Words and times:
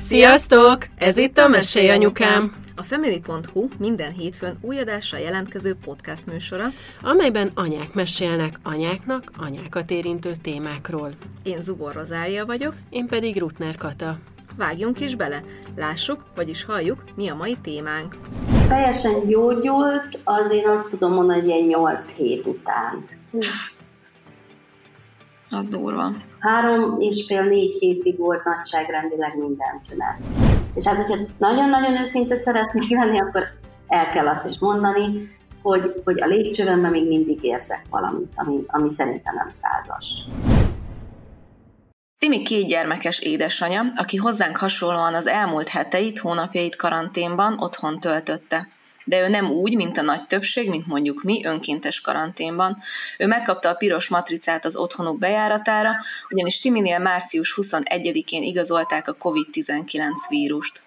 Sziasztok! 0.00 0.78
Ez 0.96 1.16
itt 1.16 1.38
a 1.38 1.48
Mesélj 1.48 1.88
Anyukám! 1.90 2.52
A 2.76 2.82
Family.hu 2.82 3.68
minden 3.78 4.12
hétfőn 4.12 4.58
új 4.60 4.78
adásra 4.78 5.18
jelentkező 5.18 5.74
podcast 5.84 6.26
műsora, 6.26 6.64
amelyben 7.02 7.50
anyák 7.54 7.94
mesélnek 7.94 8.58
anyáknak 8.62 9.22
anyákat 9.38 9.90
érintő 9.90 10.32
témákról. 10.42 11.12
Én 11.42 11.62
Zubor 11.62 11.92
Rozália 11.94 12.46
vagyok, 12.46 12.74
én 12.90 13.06
pedig 13.06 13.38
Rutner 13.38 13.74
Kata. 13.74 14.18
Vágjunk 14.56 15.00
is 15.00 15.14
bele, 15.14 15.42
lássuk, 15.76 16.24
vagyis 16.36 16.64
halljuk, 16.64 17.04
mi 17.14 17.28
a 17.28 17.34
mai 17.34 17.56
témánk. 17.62 18.16
Teljesen 18.68 19.26
gyógyult, 19.26 20.20
az 20.24 20.52
én 20.52 20.68
azt 20.68 20.90
tudom 20.90 21.12
mondani, 21.12 21.40
hogy 21.40 21.48
ilyen 21.48 21.66
8 21.66 22.12
hét 22.12 22.46
után. 22.46 23.08
Az 25.50 25.68
durva. 25.68 26.10
Három 26.38 26.96
és 26.98 27.24
fél 27.26 27.42
négy 27.42 27.76
hétig 27.78 28.18
volt 28.18 28.44
nagyságrendileg 28.44 29.38
minden 29.38 29.80
tünet. 29.88 30.16
És 30.74 30.86
hát, 30.86 30.96
hogyha 30.96 31.24
nagyon-nagyon 31.38 31.96
őszinte 32.00 32.36
szeretnék 32.36 32.90
lenni, 32.90 33.20
akkor 33.20 33.42
el 33.86 34.06
kell 34.12 34.28
azt 34.28 34.44
is 34.44 34.58
mondani, 34.58 35.36
hogy, 35.62 36.02
hogy 36.04 36.20
a 36.20 36.26
légcsövemben 36.26 36.90
még 36.90 37.06
mindig 37.06 37.44
érzek 37.44 37.82
valamit, 37.90 38.32
ami, 38.34 38.64
ami 38.66 38.90
szerintem 38.90 39.34
nem 39.34 39.50
százas. 39.52 40.14
Timi 42.18 42.42
két 42.42 42.66
gyermekes 42.66 43.18
édesanyja, 43.18 43.82
aki 43.96 44.16
hozzánk 44.16 44.56
hasonlóan 44.56 45.14
az 45.14 45.26
elmúlt 45.26 45.68
heteit, 45.68 46.18
hónapjait 46.18 46.76
karanténban 46.76 47.58
otthon 47.58 48.00
töltötte 48.00 48.68
de 49.08 49.20
ő 49.20 49.28
nem 49.28 49.50
úgy, 49.50 49.74
mint 49.76 49.98
a 49.98 50.02
nagy 50.02 50.26
többség, 50.26 50.68
mint 50.68 50.86
mondjuk 50.86 51.22
mi, 51.22 51.44
önkéntes 51.44 52.00
karanténban. 52.00 52.76
Ő 53.18 53.26
megkapta 53.26 53.68
a 53.68 53.74
piros 53.74 54.08
matricát 54.08 54.64
az 54.64 54.76
otthonuk 54.76 55.18
bejáratára, 55.18 55.92
ugyanis 56.30 56.60
Timinél 56.60 56.98
március 56.98 57.54
21-én 57.56 58.42
igazolták 58.42 59.08
a 59.08 59.16
COVID-19 59.16 60.10
vírust. 60.28 60.82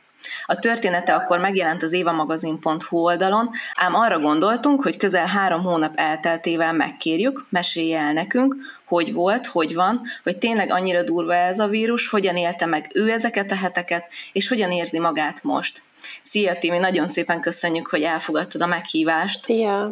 A 0.46 0.56
története 0.56 1.14
akkor 1.14 1.40
megjelent 1.40 1.84
az 1.84 1.94
évamagazin.hu 1.94 2.98
oldalon, 2.98 3.50
ám 3.76 3.96
arra 3.96 4.20
gondoltunk, 4.20 4.84
hogy 4.84 4.98
közel 4.98 5.28
három 5.28 5.62
hónap 5.62 5.92
elteltével 5.96 6.74
megkérjük, 6.74 7.46
mesélje 7.50 8.00
el 8.00 8.14
nekünk, 8.14 8.56
hogy 8.86 9.14
volt, 9.14 9.48
hogy 9.48 9.76
van, 9.76 10.02
hogy 10.24 10.38
tényleg 10.38 10.72
annyira 10.72 11.04
durva 11.04 11.36
ez 11.36 11.60
a 11.60 11.68
vírus, 11.68 12.10
hogyan 12.10 12.38
élte 12.38 12.66
meg 12.66 12.92
ő 12.94 13.12
ezeket 13.12 13.52
a 13.52 13.56
heteket, 13.56 14.08
és 14.34 14.48
hogyan 14.48 14.72
érzi 14.72 15.00
magát 15.00 15.44
most. 15.44 15.84
Szia 16.22 16.58
Timi, 16.58 16.78
nagyon 16.78 17.08
szépen 17.08 17.42
köszönjük, 17.42 17.88
hogy 17.88 18.02
elfogadtad 18.02 18.62
a 18.62 18.66
meghívást. 18.66 19.44
Szia! 19.44 19.90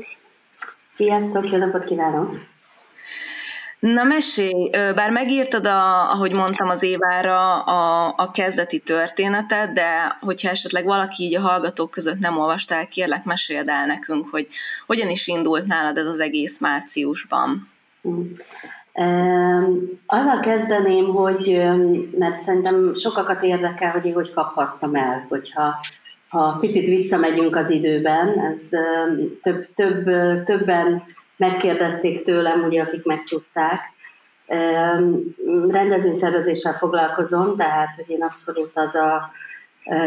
Sziasztok, 0.95 1.51
jó 1.51 1.57
napot 1.57 1.83
kívánok! 1.83 2.57
Na 3.79 4.03
mesélj, 4.03 4.69
bár 4.69 5.11
megírtad, 5.11 5.65
a, 5.65 6.09
ahogy 6.09 6.35
mondtam, 6.35 6.69
az 6.69 6.83
évára 6.83 7.59
a, 7.59 8.13
a 8.17 8.31
kezdeti 8.31 8.79
történetet, 8.79 9.73
de 9.73 10.17
hogyha 10.19 10.49
esetleg 10.49 10.85
valaki 10.85 11.23
így 11.23 11.35
a 11.35 11.41
hallgatók 11.41 11.91
között 11.91 12.19
nem 12.19 12.37
olvastál, 12.37 12.87
kérlek, 12.87 13.23
meséld 13.23 13.67
el 13.67 13.85
nekünk, 13.85 14.29
hogy 14.31 14.47
hogyan 14.87 15.09
is 15.09 15.27
indult 15.27 15.65
nálad 15.65 15.97
ez 15.97 16.05
az 16.05 16.19
egész 16.19 16.59
márciusban. 16.59 17.69
Mm. 18.07 18.21
Azzal 20.05 20.39
kezdeném, 20.39 21.05
hogy 21.05 21.69
mert 22.17 22.41
szerintem 22.41 22.95
sokakat 22.95 23.43
érdekel, 23.43 23.91
hogy 23.91 24.05
én 24.05 24.13
hogy 24.13 24.33
kaphattam 24.33 24.95
el, 24.95 25.25
hogyha 25.29 25.75
ha 26.29 26.57
picit 26.59 26.87
visszamegyünk 26.87 27.55
az 27.55 27.69
időben, 27.69 28.39
ez 28.39 28.61
több, 29.41 29.73
több, 29.75 30.03
többen 30.43 31.03
megkérdezték 31.39 32.23
tőlem, 32.23 32.63
ugye, 32.63 32.81
akik 32.81 33.05
megtudták. 33.05 33.81
Rendezvényszervezéssel 35.69 36.73
foglalkozom, 36.73 37.57
tehát 37.57 37.95
hogy 37.95 38.09
én 38.09 38.23
abszolút 38.23 38.71
az 38.73 38.95
a 38.95 39.31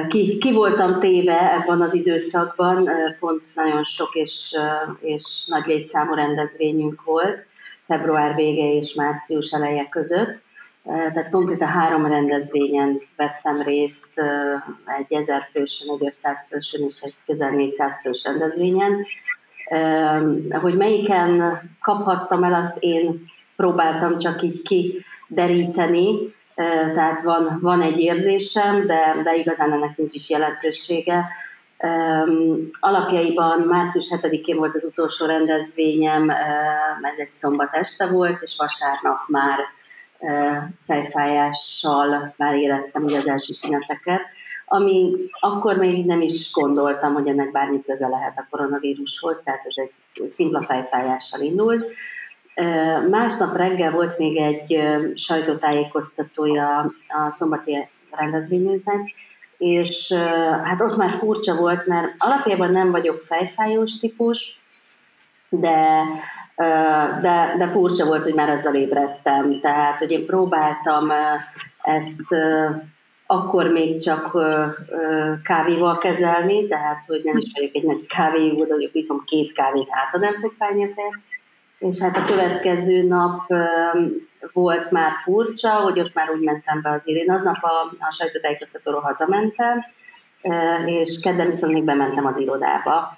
ki, 0.09 0.39
ki 0.39 0.53
voltam 0.53 1.01
téve 1.01 1.53
ebben 1.53 1.81
az 1.81 1.95
időszakban, 1.95 2.91
pont 3.21 3.47
nagyon 3.55 3.85
sok 3.85 4.15
és, 4.15 4.57
és 5.01 5.47
nagy 5.47 5.67
létszámú 5.67 6.15
rendezvényünk 6.15 7.05
volt, 7.05 7.47
február 7.87 8.35
vége 8.35 8.73
és 8.73 8.95
március 8.95 9.53
eleje 9.53 9.89
között. 9.89 10.41
Tehát 10.85 11.31
konkrétan 11.31 11.69
három 11.69 12.07
rendezvényen 12.07 13.01
vettem 13.17 13.63
részt, 13.63 14.23
egy 14.99 15.13
1000 15.13 15.49
fősön, 15.53 15.89
egy 16.01 16.07
500 16.07 16.49
fősön 16.49 16.87
és 16.87 17.01
egy 17.01 17.15
közel 17.27 17.51
400 17.51 18.01
fős 18.01 18.25
rendezvényen. 18.25 19.07
Hogy 20.51 20.77
melyiken 20.77 21.61
kaphattam 21.81 22.45
el, 22.45 22.55
azt 22.55 22.77
én 22.79 23.25
próbáltam 23.57 24.19
csak 24.19 24.43
így 24.43 24.63
kideríteni, 24.63 26.35
tehát 26.95 27.23
van, 27.23 27.59
van 27.61 27.83
egy 27.83 27.99
érzésem, 27.99 28.87
de, 28.87 29.17
de 29.23 29.37
igazán 29.37 29.73
ennek 29.73 29.97
nincs 29.97 30.15
is 30.15 30.31
jelentősége. 30.31 31.27
Alapjaiban 32.81 33.61
március 33.61 34.07
7-én 34.21 34.57
volt 34.57 34.75
az 34.75 34.85
utolsó 34.85 35.27
rendezvényem, 35.27 36.31
ez 37.03 37.15
egy 37.17 37.33
szombat 37.33 37.75
este 37.75 38.07
volt, 38.07 38.43
és 38.43 38.55
vasárnap 38.59 39.19
már 39.27 39.59
fejfájással 40.87 42.35
már 42.37 42.55
éreztem 42.55 43.03
ugye 43.03 43.19
az 43.19 43.29
első 43.29 43.55
tüneteket, 43.61 44.23
ami 44.75 45.15
akkor 45.41 45.77
még 45.77 46.07
nem 46.07 46.21
is 46.21 46.53
gondoltam, 46.53 47.15
hogy 47.15 47.27
ennek 47.27 47.51
bármi 47.51 47.83
köze 47.83 48.09
lehet 48.09 48.39
a 48.39 48.47
koronavírushoz, 48.51 49.43
tehát 49.43 49.61
ez 49.65 49.75
egy 49.77 50.29
szimpla 50.29 50.63
fejfájással 50.63 51.41
indult. 51.41 51.91
Másnap 53.11 53.57
reggel 53.57 53.91
volt 53.93 54.19
még 54.19 54.37
egy 54.37 54.83
sajtótájékoztatója 55.15 56.79
a 57.09 57.31
szombati 57.31 57.79
rendezvényünknek, 58.11 59.01
és 59.59 60.13
hát 60.65 60.81
ott 60.81 60.97
már 60.97 61.11
furcsa 61.19 61.57
volt, 61.57 61.87
mert 61.87 62.15
alapjában 62.19 62.71
nem 62.71 62.91
vagyok 62.91 63.23
fejfájós 63.27 63.99
típus, 63.99 64.61
de, 65.49 66.03
de, 67.21 67.55
de 67.59 67.69
furcsa 67.73 68.07
volt, 68.07 68.23
hogy 68.23 68.35
már 68.35 68.49
azzal 68.49 68.75
ébredtem. 68.75 69.61
Tehát, 69.61 69.99
hogy 69.99 70.11
én 70.11 70.27
próbáltam 70.27 71.11
ezt 71.83 72.35
akkor 73.33 73.67
még 73.67 74.01
csak 74.01 74.31
kávéval 75.43 75.99
kezelni, 75.99 76.67
tehát, 76.67 77.05
hogy 77.07 77.21
nem 77.25 77.37
is 77.37 77.51
vagyok 77.55 77.75
egy 77.75 77.85
nagy 77.85 78.07
kávéjú, 78.07 78.67
de 78.67 78.75
vagyok 78.75 78.93
viszont 78.93 79.25
két 79.25 79.53
kávét 79.53 79.89
hát, 79.91 80.21
nem 80.21 80.41
fog 80.41 80.53
fájni. 80.59 80.95
És 81.79 82.01
hát 82.01 82.17
a 82.17 82.25
következő 82.25 83.07
nap 83.07 83.53
volt 84.53 84.91
már 84.91 85.13
furcsa, 85.23 85.71
hogy 85.71 86.01
ott 86.01 86.15
már 86.15 86.31
úgy 86.31 86.41
mentem 86.41 86.81
be 86.83 86.91
az 86.91 87.09
Én 87.09 87.31
aznap 87.31 87.63
a, 87.63 87.95
a 87.99 88.13
sajtótájékoztatóról 88.13 89.01
hazamentem, 89.01 89.85
és 90.87 91.19
kedden 91.23 91.49
viszont 91.49 91.73
még 91.73 91.85
bementem 91.85 92.27
az 92.27 92.39
irodába. 92.39 93.17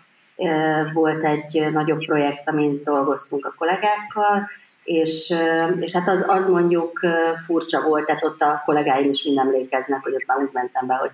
Volt 0.92 1.24
egy 1.24 1.72
nagyobb 1.72 2.04
projekt, 2.04 2.48
amin 2.48 2.80
dolgoztunk 2.84 3.46
a 3.46 3.54
kollégákkal, 3.58 4.48
és, 4.84 5.34
és 5.80 5.92
hát 5.92 6.08
az, 6.08 6.24
az 6.28 6.48
mondjuk 6.48 7.00
furcsa 7.46 7.82
volt, 7.82 8.06
tehát 8.06 8.24
ott 8.24 8.40
a 8.40 8.62
kollégáim 8.64 9.10
is 9.10 9.22
mind 9.22 9.38
emlékeznek, 9.38 10.02
hogy 10.02 10.14
ott 10.14 10.26
már 10.26 10.38
úgy 10.38 10.52
mentem 10.52 10.86
be, 10.86 10.94
hogy 10.94 11.10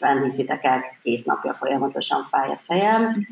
nem 0.00 0.22
hiszitek 0.22 0.64
el, 0.64 0.84
két 1.02 1.24
napja 1.26 1.54
folyamatosan 1.54 2.26
fáj 2.30 2.48
a 2.48 2.60
fejem, 2.66 3.26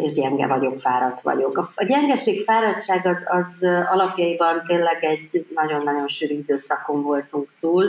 és 0.00 0.12
gyenge 0.12 0.46
vagyok, 0.46 0.80
fáradt 0.80 1.20
vagyok. 1.20 1.72
A 1.74 1.84
gyengeség, 1.84 2.44
fáradtság 2.44 3.06
az, 3.06 3.26
az 3.26 3.66
alapjaiban 3.90 4.62
tényleg 4.66 5.04
egy 5.04 5.46
nagyon-nagyon 5.54 6.08
sűrű 6.08 6.34
időszakon 6.34 7.02
voltunk 7.02 7.48
túl. 7.60 7.84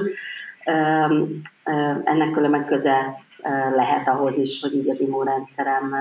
Ennek 2.04 2.32
különben 2.32 2.66
köze 2.66 3.22
lehet 3.76 4.08
ahhoz 4.08 4.38
is, 4.38 4.62
hogy 4.62 4.76
így 4.76 4.90
az 4.90 5.00
immunrendszerem 5.00 5.96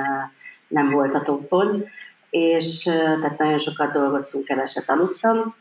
nem 0.68 0.90
volt 0.90 1.14
a 1.14 1.22
toppon, 1.22 1.84
és 2.30 2.82
tehát 2.82 3.38
nagyon 3.38 3.58
sokat 3.58 3.92
dolgoztunk, 3.92 4.44
keveset 4.44 4.90
aludtam. 4.90 5.54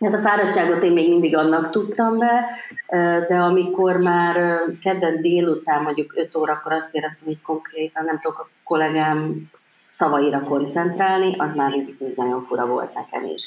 Hát 0.00 0.14
a 0.14 0.20
fáradtságot 0.20 0.82
én 0.82 0.92
még 0.92 1.08
mindig 1.08 1.36
annak 1.36 1.70
tudtam 1.70 2.18
be, 2.18 2.46
de 3.28 3.36
amikor 3.36 3.96
már 3.96 4.60
kedden 4.82 5.20
délután, 5.20 5.82
mondjuk 5.82 6.12
5 6.16 6.36
órakor 6.36 6.72
azt 6.72 6.94
éreztem, 6.94 7.26
hogy 7.26 7.42
konkrétan 7.42 8.04
nem 8.04 8.20
tudok 8.20 8.38
a 8.38 8.48
kollégám 8.64 9.50
szavaira 9.86 10.40
koncentrálni, 10.40 11.34
az 11.38 11.54
már 11.54 11.74
így 11.74 12.12
nagyon 12.16 12.44
fura 12.44 12.66
volt 12.66 12.94
nekem 12.94 13.24
is. 13.24 13.42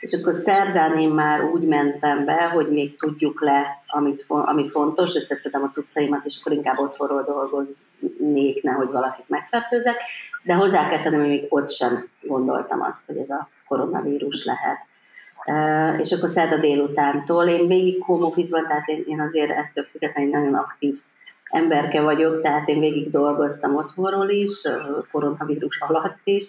És 0.00 0.12
akkor 0.12 0.34
szerdán 0.34 0.98
én 0.98 1.08
már 1.08 1.44
úgy 1.44 1.62
mentem 1.62 2.24
be, 2.24 2.48
hogy 2.48 2.68
még 2.70 2.98
tudjuk 2.98 3.42
le, 3.42 3.82
amit, 3.86 4.24
ami 4.26 4.68
fontos, 4.68 5.14
összeszedem 5.14 5.62
a 5.62 5.68
cuccaimat, 5.68 6.24
és 6.24 6.38
akkor 6.40 6.52
inkább 6.52 6.78
otthonról 6.78 7.22
dolgoznék, 7.22 8.62
nehogy 8.62 8.90
valakit 8.90 9.28
megfertőzek, 9.28 9.96
de 10.42 10.54
hozzá 10.54 10.88
kell 10.88 11.02
tennem, 11.02 11.20
hogy 11.20 11.28
még 11.28 11.46
ott 11.48 11.70
sem 11.70 12.08
gondoltam 12.22 12.82
azt, 12.82 13.00
hogy 13.06 13.16
ez 13.16 13.30
a 13.30 13.48
koronavírus 13.68 14.44
lehet. 14.44 14.78
És 16.00 16.12
akkor 16.12 16.28
szerda 16.28 16.58
délutántól, 16.58 17.48
én 17.48 17.66
végig 17.66 18.02
home 18.02 18.26
office 18.26 18.62
tehát 18.62 18.88
én, 18.88 19.04
én 19.06 19.20
azért 19.20 19.50
ettől 19.50 19.84
függetlenül 19.84 20.30
nagyon 20.30 20.54
aktív 20.54 21.00
emberke 21.44 22.00
vagyok, 22.00 22.42
tehát 22.42 22.68
én 22.68 22.80
végig 22.80 23.10
dolgoztam 23.10 23.76
otthonról 23.76 24.28
is, 24.28 24.62
koronavírus 25.10 25.80
alatt 25.80 26.20
is, 26.24 26.44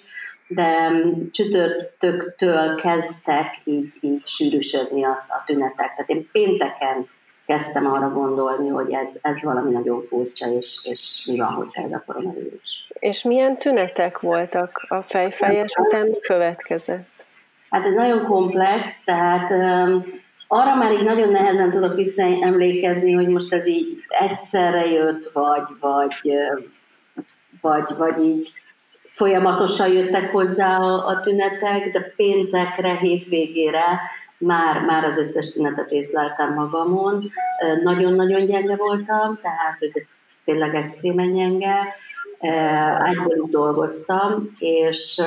de 0.53 0.89
mm, 0.89 1.29
csütörtöktől 1.31 2.75
kezdtek 2.75 3.61
így, 3.63 3.93
így 3.99 4.27
sűrűsödni 4.27 5.03
a, 5.03 5.09
a 5.09 5.43
tünetek. 5.45 5.75
Tehát 5.95 6.09
én 6.09 6.29
pénteken 6.31 7.07
kezdtem 7.45 7.91
arra 7.91 8.09
gondolni, 8.09 8.67
hogy 8.67 8.93
ez, 8.93 9.09
ez 9.21 9.43
valami 9.43 9.71
nagyon 9.71 10.05
furcsa, 10.09 10.47
és, 10.53 10.79
és 10.83 11.23
mi 11.25 11.37
van, 11.37 11.53
hogyha 11.53 11.83
ez 11.83 11.91
a 11.91 12.03
koronavírus. 12.05 12.87
És 12.99 13.23
milyen 13.23 13.57
tünetek 13.57 14.19
voltak 14.19 14.85
a 14.87 15.01
fejfájás 15.01 15.73
után, 15.75 16.07
mi 16.07 16.19
következett? 16.19 17.25
Hát 17.69 17.85
ez 17.85 17.93
nagyon 17.93 18.25
komplex, 18.25 19.03
tehát 19.03 19.51
um, 19.51 20.03
arra 20.47 20.75
már 20.75 20.91
így 20.91 21.03
nagyon 21.03 21.29
nehezen 21.29 21.71
tudok 21.71 21.95
visszaemlékezni, 21.95 23.11
hogy 23.11 23.27
most 23.27 23.53
ez 23.53 23.67
így 23.67 23.97
egyszerre 24.07 24.85
jött, 24.85 25.29
vagy, 25.33 25.67
vagy, 25.79 26.33
vagy, 27.61 27.97
vagy 27.97 28.23
így 28.23 28.53
folyamatosan 29.21 29.91
jöttek 29.91 30.31
hozzá 30.31 30.77
a, 30.77 31.05
a 31.05 31.21
tünetek, 31.21 31.91
de 31.91 32.13
péntekre, 32.15 32.97
hétvégére 32.97 34.01
már, 34.37 34.85
már 34.85 35.03
az 35.03 35.17
összes 35.17 35.51
tünetet 35.51 35.91
észleltem 35.91 36.53
magamon. 36.53 37.31
Nagyon-nagyon 37.83 38.45
gyenge 38.45 38.75
voltam, 38.75 39.39
tehát 39.41 39.77
hogy 39.79 40.05
tényleg 40.45 40.75
extrémen 40.75 41.33
gyenge. 41.33 41.95
Ágyból 42.97 43.35
is 43.43 43.49
dolgoztam, 43.49 44.49
és 44.59 45.21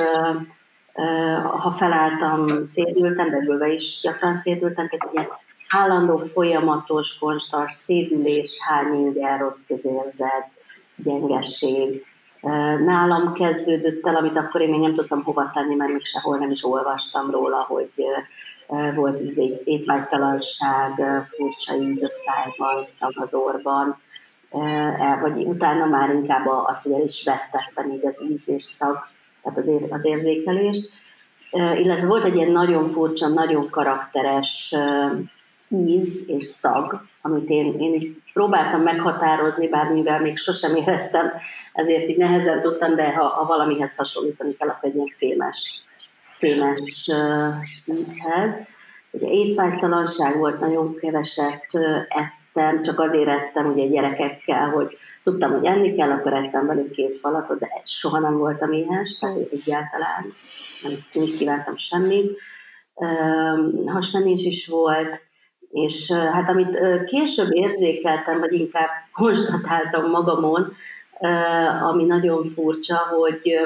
ha 1.59 1.71
felálltam, 1.71 2.65
szédültem, 2.65 3.29
de 3.29 3.37
ülve 3.37 3.67
is 3.67 3.99
gyakran 4.01 4.35
szédültem, 4.35 4.87
tehát 4.87 5.13
ugye 5.13 5.27
állandó, 5.69 6.17
folyamatos, 6.17 7.17
konstant 7.17 7.69
szédülés, 7.69 8.57
hányinger, 8.67 9.39
rossz 9.39 9.65
közérzet, 9.67 10.49
gyengeség. 10.95 12.05
Nálam 12.85 13.33
kezdődött 13.33 14.07
el, 14.07 14.15
amit 14.15 14.37
akkor 14.37 14.61
én 14.61 14.69
még 14.69 14.79
nem 14.79 14.95
tudtam 14.95 15.23
hova 15.23 15.51
tenni, 15.53 15.75
mert 15.75 15.91
még 15.91 16.05
sehol 16.05 16.37
nem 16.37 16.51
is 16.51 16.63
olvastam 16.63 17.31
róla, 17.31 17.65
hogy 17.67 17.91
volt 18.95 19.19
egy 19.19 19.61
étvágytalanság, 19.63 20.91
furcsa 21.29 21.75
íz 21.75 22.03
a 22.03 22.07
szájban, 22.07 22.83
az 23.15 23.33
orban, 23.33 23.97
vagy 25.21 25.43
utána 25.43 25.85
már 25.85 26.09
inkább 26.09 26.47
az, 26.65 26.83
hogy 26.83 26.91
el 26.91 27.03
is 27.03 27.23
vesztettem 27.23 27.91
így 27.91 28.05
az 28.05 28.23
íz 28.29 28.49
és 28.49 28.63
szag, 28.63 28.97
tehát 29.43 29.59
az, 29.59 29.67
ér, 29.67 29.87
az 29.89 30.05
érzékelést. 30.05 30.89
Illetve 31.51 32.05
volt 32.05 32.23
egy 32.23 32.35
ilyen 32.35 32.51
nagyon 32.51 32.89
furcsa, 32.89 33.27
nagyon 33.27 33.69
karakteres 33.69 34.75
íz 35.67 36.23
és 36.27 36.45
szag, 36.45 37.01
amit 37.21 37.49
én, 37.49 37.79
én 37.79 37.93
így 37.93 38.17
próbáltam 38.33 38.81
meghatározni, 38.81 39.69
bár 39.69 39.91
mivel 39.91 40.21
még 40.21 40.37
sosem 40.37 40.75
éreztem, 40.75 41.31
ezért 41.75 42.09
így 42.09 42.17
nehezen 42.17 42.61
tudtam, 42.61 42.95
de 42.95 43.13
ha, 43.13 43.27
ha 43.27 43.45
valamihez 43.45 43.95
hasonlítani 43.95 44.55
kell, 44.55 44.69
akkor 44.69 44.89
egy 44.89 44.95
ilyen 44.95 45.13
fémes 45.17 45.83
fémes 46.37 47.09
ízhez. 47.85 48.55
Ugye 49.11 49.27
étvágytalanság 49.27 50.37
volt, 50.37 50.59
nagyon 50.59 50.95
keveset 50.95 51.65
ettem, 52.07 52.81
csak 52.81 52.99
azért 52.99 53.27
ettem 53.27 53.71
ugye 53.71 53.87
gyerekekkel, 53.87 54.69
hogy 54.69 54.97
tudtam, 55.23 55.51
hogy 55.51 55.65
enni 55.65 55.95
kell, 55.95 56.11
akkor 56.11 56.33
ettem 56.33 56.65
velük 56.65 56.91
két 56.91 57.19
falatot, 57.19 57.59
de 57.59 57.67
soha 57.83 58.19
nem 58.19 58.37
voltam 58.37 58.71
éhes, 58.71 59.17
tehát 59.19 59.37
egyáltalán 59.51 60.33
nem, 60.83 60.91
nem 61.13 61.23
is 61.23 61.37
kívántam 61.37 61.77
semmit. 61.77 62.39
Hasmenés 63.85 64.43
is 64.43 64.67
volt, 64.67 65.21
és 65.71 66.11
hát 66.11 66.49
amit 66.49 66.79
később 67.05 67.51
érzékeltem, 67.51 68.39
vagy 68.39 68.53
inkább 68.53 68.89
konstatáltam 69.21 70.09
magamon, 70.09 70.73
ami 71.81 72.05
nagyon 72.05 72.51
furcsa, 72.53 72.97
hogy 72.97 73.59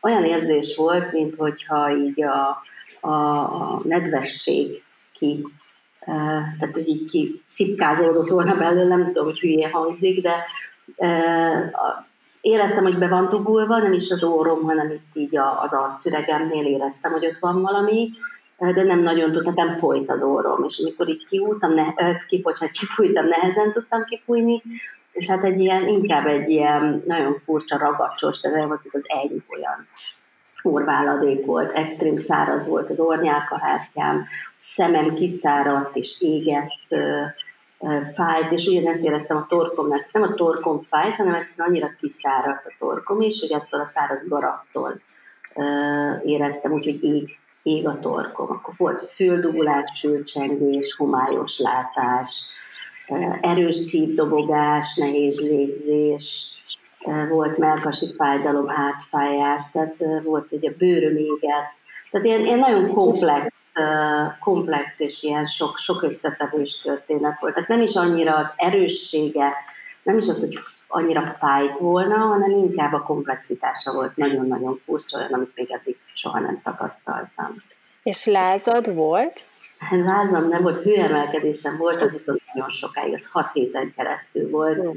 olyan 0.00 0.24
érzés 0.24 0.76
volt, 0.76 1.12
mint 1.12 1.34
hogyha 1.34 1.96
így 1.96 2.22
a, 2.22 2.62
a, 3.00 3.14
a 3.38 3.80
nedvesség 3.84 4.82
ki, 5.12 5.46
tehát 6.58 6.72
hogy 6.72 6.88
így 6.88 7.10
ki 7.10 7.42
szipkázódott 7.46 8.28
volna 8.28 8.56
belőlem, 8.56 8.98
nem 8.98 9.06
tudom, 9.06 9.24
hogy 9.24 9.38
hülyén 9.38 9.70
hangzik, 9.70 10.22
de 10.22 10.44
éreztem, 12.40 12.82
hogy 12.82 12.98
be 12.98 13.08
van 13.08 13.28
dugulva, 13.28 13.78
nem 13.78 13.92
is 13.92 14.10
az 14.10 14.24
órom, 14.24 14.62
hanem 14.62 14.90
itt 14.90 15.10
így 15.14 15.36
az 15.62 15.72
arcüregemnél 15.72 16.66
éreztem, 16.66 17.12
hogy 17.12 17.26
ott 17.26 17.38
van 17.38 17.62
valami, 17.62 18.10
de 18.58 18.82
nem 18.82 19.02
nagyon 19.02 19.32
tudtam, 19.32 19.54
nem 19.54 19.76
folyt 19.78 20.10
az 20.10 20.22
orrom, 20.22 20.64
és 20.64 20.78
amikor 20.82 21.08
így 21.08 21.26
kihúztam, 21.26 21.74
ne, 21.74 21.84
kipocsát, 22.26 22.70
kifújtam, 22.70 23.26
nehezen 23.26 23.72
tudtam 23.72 24.04
kifújni, 24.04 24.62
és 25.16 25.28
hát 25.28 25.44
egy 25.44 25.60
ilyen, 25.60 25.86
inkább 25.88 26.26
egy 26.26 26.48
ilyen 26.48 27.02
nagyon 27.06 27.42
furcsa 27.44 27.78
ragacsos, 27.78 28.40
de 28.40 28.50
nem 28.50 28.68
volt, 28.68 28.80
az 28.92 29.02
egy 29.02 29.42
olyan 29.48 29.88
orváladék 30.62 31.44
volt, 31.44 31.76
extrém 31.76 32.16
száraz 32.16 32.68
volt 32.68 32.90
az 32.90 33.00
ornyálkahártyám, 33.00 34.26
szemem 34.56 35.14
kiszáradt 35.14 35.96
és 35.96 36.20
égett, 36.20 36.96
fájt, 38.14 38.52
és 38.52 38.66
ugyanezt 38.66 39.02
éreztem 39.02 39.36
a 39.36 39.46
torkomnak. 39.48 40.08
Nem 40.12 40.22
a 40.22 40.34
torkom 40.34 40.82
fájt, 40.90 41.14
hanem 41.14 41.34
egyszerűen 41.34 41.68
annyira 41.68 41.90
kiszáradt 42.00 42.66
a 42.66 42.74
torkom 42.78 43.20
is, 43.20 43.40
hogy 43.40 43.52
attól 43.52 43.80
a 43.80 43.84
száraz 43.84 44.28
garattól 44.28 45.00
éreztem, 46.24 46.72
úgyhogy 46.72 47.04
ég, 47.04 47.38
ég 47.62 47.86
a 47.88 47.98
torkom. 47.98 48.50
Akkor 48.50 48.74
volt 48.76 49.10
földugulás, 49.14 49.98
fülcsengés, 50.00 50.94
homályos 50.94 51.58
látás, 51.58 52.46
erős 53.40 53.76
szívdobogás, 53.76 54.96
nehéz 54.96 55.40
légzés, 55.40 56.48
volt 57.28 57.58
melkasi 57.58 58.06
fájdalom, 58.16 58.68
hátfájás, 58.68 59.70
tehát 59.72 59.96
volt 60.24 60.52
ugye 60.52 60.70
bőröm 60.78 61.16
éget. 61.16 61.74
Tehát 62.10 62.26
ilyen, 62.26 62.44
ilyen 62.46 62.58
nagyon 62.58 62.92
komplex, 62.92 63.46
komplex 64.40 65.00
és 65.00 65.22
ilyen 65.22 65.46
sok, 65.46 65.76
sok 65.78 66.02
összetevős 66.02 66.80
történet 66.80 67.40
volt. 67.40 67.54
Tehát 67.54 67.68
nem 67.68 67.82
is 67.82 67.94
annyira 67.94 68.36
az 68.36 68.46
erőssége, 68.56 69.52
nem 70.02 70.16
is 70.16 70.28
az, 70.28 70.40
hogy 70.40 70.58
annyira 70.88 71.36
fájt 71.38 71.78
volna, 71.78 72.16
hanem 72.16 72.50
inkább 72.50 72.92
a 72.92 73.02
komplexitása 73.02 73.92
volt 73.92 74.16
nagyon-nagyon 74.16 74.80
furcsa, 74.84 75.18
olyan, 75.18 75.32
amit 75.32 75.52
még 75.54 75.70
eddig 75.70 75.96
soha 76.14 76.38
nem 76.38 76.60
tapasztaltam. 76.64 77.62
És 78.02 78.24
lázad 78.24 78.94
volt? 78.94 79.44
Lázam 79.90 80.48
nem 80.48 80.62
volt, 80.62 80.82
hőemelkedésem 80.82 81.76
volt, 81.76 82.02
az 82.02 82.12
viszont 82.12 82.40
nagyon 82.56 82.70
sokáig, 82.70 83.14
az 83.14 83.28
hat 83.32 83.52
héten 83.52 83.92
keresztül 83.96 84.50
volt. 84.50 84.96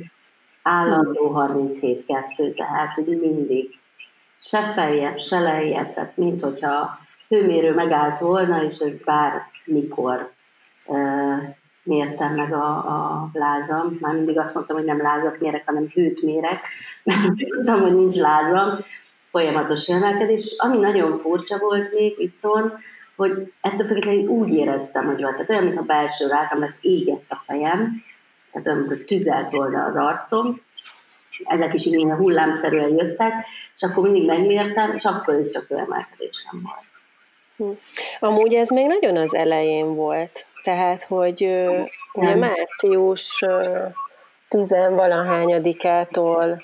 Állandó 0.64 1.34
37-2, 1.36 2.56
tehát 2.56 2.96
hogy 2.96 3.20
mindig 3.20 3.80
se 4.38 4.72
feljebb, 4.74 5.18
se 5.18 5.40
lejjebb, 5.40 5.94
tehát 5.94 6.18
mint 6.18 6.44
hogyha 6.44 6.72
a 6.72 7.00
hőmérő 7.28 7.74
megállt 7.74 8.20
volna, 8.20 8.64
és 8.64 8.78
ez 8.78 9.04
bár 9.04 9.42
mikor 9.66 10.32
uh, 10.86 11.44
mértem 11.84 12.36
meg 12.36 12.54
a, 12.54 12.76
a 12.78 13.30
lázam. 13.34 13.98
Már 14.00 14.14
mindig 14.14 14.40
azt 14.40 14.54
mondtam, 14.54 14.76
hogy 14.76 14.86
nem 14.86 15.02
lázat 15.02 15.40
mérek, 15.40 15.66
hanem 15.66 15.90
hőt 15.94 16.22
mérek, 16.22 16.68
mert 17.04 17.22
tudtam, 17.36 17.82
hogy 17.82 17.96
nincs 17.96 18.16
lázam. 18.16 18.80
Folyamatos 19.32 19.88
emelkedés. 19.88 20.56
Ami 20.58 20.78
nagyon 20.78 21.18
furcsa 21.18 21.58
volt 21.58 21.94
még 21.94 22.18
viszont, 22.18 22.74
hogy 23.20 23.54
ettől 23.62 23.88
függetlenül 23.88 24.28
úgy 24.28 24.54
éreztem, 24.54 25.06
hogy 25.06 25.22
volt. 25.22 25.34
Tehát 25.34 25.50
olyan, 25.50 25.64
mintha 25.64 25.84
belső 25.84 26.28
rázam 26.28 26.60
lett 26.60 26.78
égett 26.82 27.26
a 27.30 27.42
fejem, 27.46 28.04
tehát 28.52 28.68
olyan, 28.68 28.80
mintha 28.80 29.06
tüzelt 29.06 29.52
volna 29.52 29.84
az 29.84 29.96
arcom, 29.96 30.62
ezek 31.44 31.74
is 31.74 31.86
ilyen 31.86 32.16
hullámszerűen 32.16 32.98
jöttek, 32.98 33.34
és 33.76 33.82
akkor 33.82 34.04
mindig 34.04 34.26
megmértem, 34.26 34.94
és 34.96 35.04
akkor 35.04 35.40
is 35.40 35.52
csak 35.52 35.70
emelkedésem 35.70 36.62
volt. 36.64 36.88
Hm. 37.58 37.70
Amúgy 38.20 38.54
ez 38.54 38.70
még 38.70 38.88
nagyon 38.88 39.18
az 39.18 39.36
elején 39.36 39.96
volt, 39.96 40.46
tehát, 40.64 41.04
hogy 41.04 41.44
uh, 41.44 41.88
ugye 42.14 42.36
március 42.36 43.46
tizenvalahányadikától, 44.50 46.62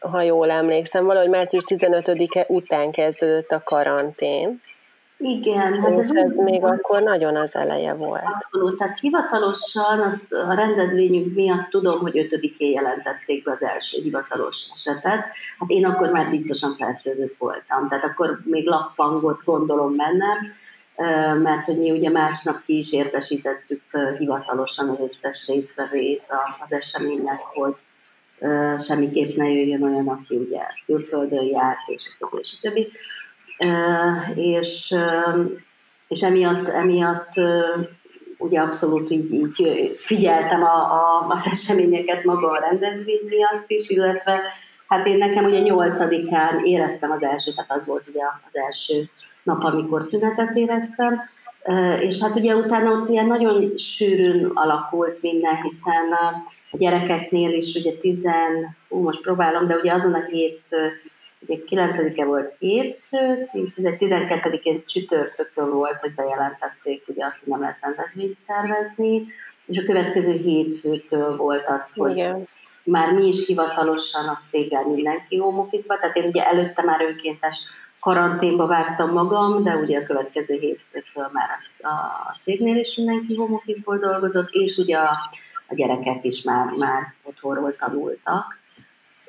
ha 0.00 0.22
jól 0.22 0.50
emlékszem, 0.50 1.04
valahogy 1.04 1.28
március 1.28 1.64
15-e 1.66 2.44
után 2.48 2.90
kezdődött 2.90 3.50
a 3.50 3.62
karantén. 3.64 4.64
Igen. 5.18 5.80
Hát 5.80 5.98
ez, 5.98 6.10
ez 6.14 6.38
még 6.38 6.64
akkor 6.64 7.02
nagyon 7.02 7.36
az 7.36 7.56
eleje 7.56 7.94
volt. 7.94 8.22
Abszolút. 8.24 8.78
Tehát 8.78 8.98
hivatalosan 8.98 10.00
azt 10.00 10.32
a 10.32 10.54
rendezvényünk 10.54 11.34
miatt 11.34 11.70
tudom, 11.70 11.98
hogy 11.98 12.18
ötödikén 12.18 12.72
jelentették 12.72 13.44
be 13.44 13.50
az 13.50 13.62
első 13.62 14.00
hivatalos 14.02 14.68
esetet. 14.74 15.24
Hát 15.58 15.68
én 15.68 15.84
akkor 15.84 16.10
már 16.10 16.30
biztosan 16.30 16.76
fertőzött 16.76 17.34
voltam. 17.38 17.88
Tehát 17.88 18.04
akkor 18.04 18.40
még 18.44 18.66
lappangot 18.66 19.44
gondolom 19.44 19.96
bennem, 19.96 20.38
mert 21.42 21.66
hogy 21.66 21.78
mi 21.78 21.90
ugye 21.90 22.10
másnap 22.10 22.62
ki 22.64 22.78
is 22.78 22.92
értesítettük 22.92 23.82
hivatalosan 24.18 24.88
az 24.88 25.00
összes 25.00 25.46
résztvevőjét 25.46 26.24
az 26.64 26.72
eseménynek, 26.72 27.40
hogy 27.40 27.74
semmiképp 28.80 29.36
ne 29.36 29.48
jöjjön 29.50 29.82
olyan, 29.82 30.08
aki 30.08 30.36
ugye 30.36 30.62
külföldön 30.86 31.44
járt, 31.44 31.78
és 31.86 32.02
a 32.06 32.16
többi, 32.18 32.40
és 32.40 32.54
a 32.56 32.58
többi 32.60 32.92
és, 34.34 34.94
és 36.08 36.22
emiatt, 36.22 36.68
emiatt 36.68 37.32
ugye 38.38 38.60
abszolút 38.60 39.10
így, 39.10 39.32
így 39.32 39.92
figyeltem 39.98 40.62
a, 40.62 40.76
a, 40.76 41.26
az 41.28 41.46
eseményeket 41.50 42.24
maga 42.24 42.50
a 42.50 42.60
rendezvény 42.60 43.20
miatt 43.28 43.64
is, 43.66 43.90
illetve 43.90 44.40
hát 44.86 45.06
én 45.06 45.18
nekem 45.18 45.44
ugye 45.44 45.60
nyolcadikán 45.60 46.64
éreztem 46.64 47.10
az 47.10 47.22
első, 47.22 47.52
tehát 47.52 47.70
az 47.70 47.86
volt 47.86 48.08
ugye 48.08 48.22
az 48.22 48.60
első 48.68 49.08
nap, 49.42 49.64
amikor 49.64 50.06
tünetet 50.08 50.56
éreztem, 50.56 51.22
És 52.00 52.20
hát 52.20 52.36
ugye 52.36 52.56
utána 52.56 52.90
ott 52.90 53.08
ilyen 53.08 53.26
nagyon 53.26 53.78
sűrűn 53.78 54.50
alakult 54.54 55.22
minden, 55.22 55.62
hiszen 55.62 56.12
a 56.12 56.76
gyerekeknél 56.76 57.52
is 57.52 57.74
ugye 57.74 57.92
tizen, 57.92 58.76
ú, 58.88 59.02
most 59.02 59.20
próbálom, 59.20 59.66
de 59.66 59.76
ugye 59.76 59.92
azon 59.92 60.14
a 60.14 60.24
hét, 60.30 60.62
ugye 61.46 61.62
9-e 61.68 62.24
volt 62.24 62.54
hétfő, 62.58 63.48
12-én 63.52 64.82
csütörtökön 64.86 65.70
volt, 65.70 66.00
hogy 66.00 66.14
bejelentették 66.14 67.04
ugye 67.06 67.24
azt, 67.24 67.38
hogy 67.38 67.48
nem 67.48 67.60
lehet 67.60 67.78
rendezvényt 67.80 68.38
szervezni, 68.46 69.26
és 69.66 69.78
a 69.78 69.84
következő 69.84 70.32
hétfőtől 70.32 71.36
volt 71.36 71.64
az, 71.68 71.94
hogy 71.94 72.16
Igen. 72.16 72.48
már 72.84 73.12
mi 73.12 73.26
is 73.26 73.46
hivatalosan 73.46 74.28
a 74.28 74.40
céggel 74.46 74.84
mindenki 74.84 75.38
home 75.38 75.58
office 75.58 75.96
tehát 76.00 76.16
én 76.16 76.28
ugye 76.28 76.46
előtte 76.46 76.82
már 76.82 77.02
önkéntes 77.02 77.64
karanténba 78.00 78.66
vágtam 78.66 79.12
magam, 79.12 79.62
de 79.62 79.76
ugye 79.76 79.98
a 79.98 80.06
következő 80.06 80.54
hétfőtől 80.54 81.30
már 81.32 81.48
a, 81.80 82.38
cégnél 82.42 82.76
is 82.76 82.96
mindenki 82.96 83.34
home 83.34 83.54
office 83.54 83.98
dolgozott, 83.98 84.48
és 84.50 84.76
ugye 84.76 84.96
a, 84.96 85.10
a 85.66 85.74
gyerekek 85.74 86.24
is 86.24 86.42
már, 86.42 86.66
már 86.76 87.14
otthonról 87.22 87.76
tanultak. 87.76 88.58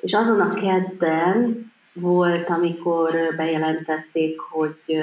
És 0.00 0.14
azon 0.14 0.40
a 0.40 0.54
kedden 0.54 1.72
volt, 2.00 2.48
amikor 2.48 3.14
bejelentették, 3.36 4.40
hogy 4.40 5.02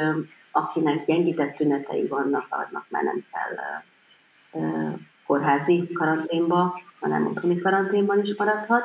akinek 0.52 1.06
gyengített 1.06 1.56
tünetei 1.56 2.08
vannak, 2.08 2.46
annak 2.50 2.86
már 2.90 3.04
nem 3.04 3.26
kell 3.32 3.82
kórházi 5.26 5.90
karanténba, 5.94 6.82
hanem 7.00 7.28
otthoni 7.28 7.60
karanténban 7.60 8.22
is 8.22 8.36
maradhat. 8.38 8.84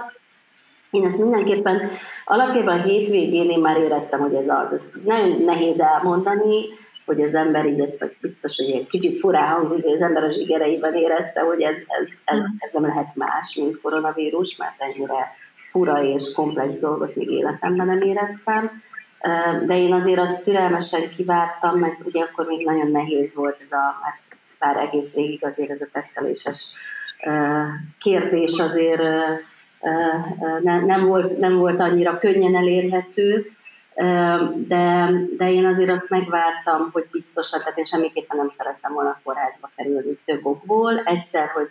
Én 0.90 1.04
ezt 1.04 1.18
mindenképpen 1.18 1.90
alapjában 2.24 2.78
a 2.78 2.82
hétvégén 2.82 3.50
én 3.50 3.60
már 3.60 3.76
éreztem, 3.76 4.20
hogy 4.20 4.34
ez 4.34 4.48
az. 4.48 4.72
Ez 4.72 4.90
nagyon 5.04 5.42
nehéz 5.42 5.80
elmondani, 5.80 6.64
hogy 7.06 7.22
az 7.22 7.34
ember 7.34 7.66
így 7.66 7.80
ezt 7.80 8.16
biztos, 8.20 8.56
hogy 8.56 8.70
egy 8.70 8.86
kicsit 8.86 9.18
furán 9.18 9.48
hangzik, 9.48 9.84
hogy 9.84 9.92
az 9.92 10.02
ember 10.02 10.24
a 10.24 10.30
zsigereiben 10.30 10.94
érezte, 10.94 11.40
hogy 11.40 11.60
ez, 11.60 11.74
ez, 11.74 12.08
ez, 12.24 12.38
mm. 12.38 12.44
ez 12.58 12.70
nem 12.72 12.86
lehet 12.86 13.14
más, 13.14 13.54
mint 13.54 13.80
koronavírus, 13.80 14.56
mert 14.56 14.74
ennyire 14.78 15.34
fura 15.70 16.02
és 16.02 16.32
komplex 16.34 16.78
dolgot 16.78 17.16
még 17.16 17.30
életemben 17.30 17.86
nem 17.86 18.00
éreztem. 18.00 18.82
De 19.66 19.78
én 19.78 19.92
azért 19.92 20.18
azt 20.18 20.44
türelmesen 20.44 21.10
kivártam, 21.16 21.78
mert 21.78 22.00
ugye 22.04 22.22
akkor 22.22 22.46
még 22.46 22.64
nagyon 22.66 22.90
nehéz 22.90 23.34
volt 23.34 23.60
ez 23.60 23.72
a, 23.72 23.94
bár 24.58 24.76
egész 24.76 25.14
végig 25.14 25.44
azért 25.44 25.70
ez 25.70 25.80
a 25.80 25.88
teszteléses 25.92 26.74
kérdés 27.98 28.58
azért 28.58 29.02
nem 30.86 31.06
volt, 31.06 31.38
nem 31.38 31.56
volt 31.56 31.80
annyira 31.80 32.18
könnyen 32.18 32.56
elérhető, 32.56 33.50
de, 34.54 35.10
de 35.36 35.50
én 35.52 35.64
azért 35.64 35.90
azt 35.90 36.08
megvártam, 36.08 36.88
hogy 36.92 37.06
biztosan, 37.10 37.60
tehát 37.60 37.78
én 37.78 37.84
semmiképpen 37.84 38.36
nem 38.36 38.50
szerettem 38.56 38.92
volna 38.92 39.20
kórházba 39.24 39.70
kerülni 39.76 40.18
több 40.24 40.46
okból. 40.46 40.98
Egyszer, 40.98 41.48
hogy 41.48 41.68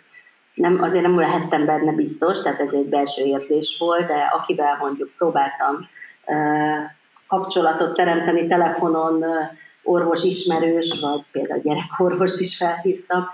nem, 0.54 0.82
azért 0.82 1.02
nem 1.02 1.18
lehettem 1.18 1.64
benne 1.64 1.92
biztos, 1.92 2.42
tehát 2.42 2.60
ez 2.60 2.72
egy 2.72 2.88
belső 2.88 3.24
érzés 3.24 3.76
volt, 3.78 4.06
de 4.06 4.30
akivel 4.32 4.76
mondjuk 4.80 5.10
próbáltam 5.16 5.88
kapcsolatot 7.28 7.94
teremteni 7.94 8.46
telefonon, 8.46 9.24
orvos 9.82 10.24
ismerős, 10.24 10.98
vagy 11.00 11.24
például 11.32 11.60
gyerekorvost 11.60 12.40
is 12.40 12.56
felhívtam, 12.56 13.28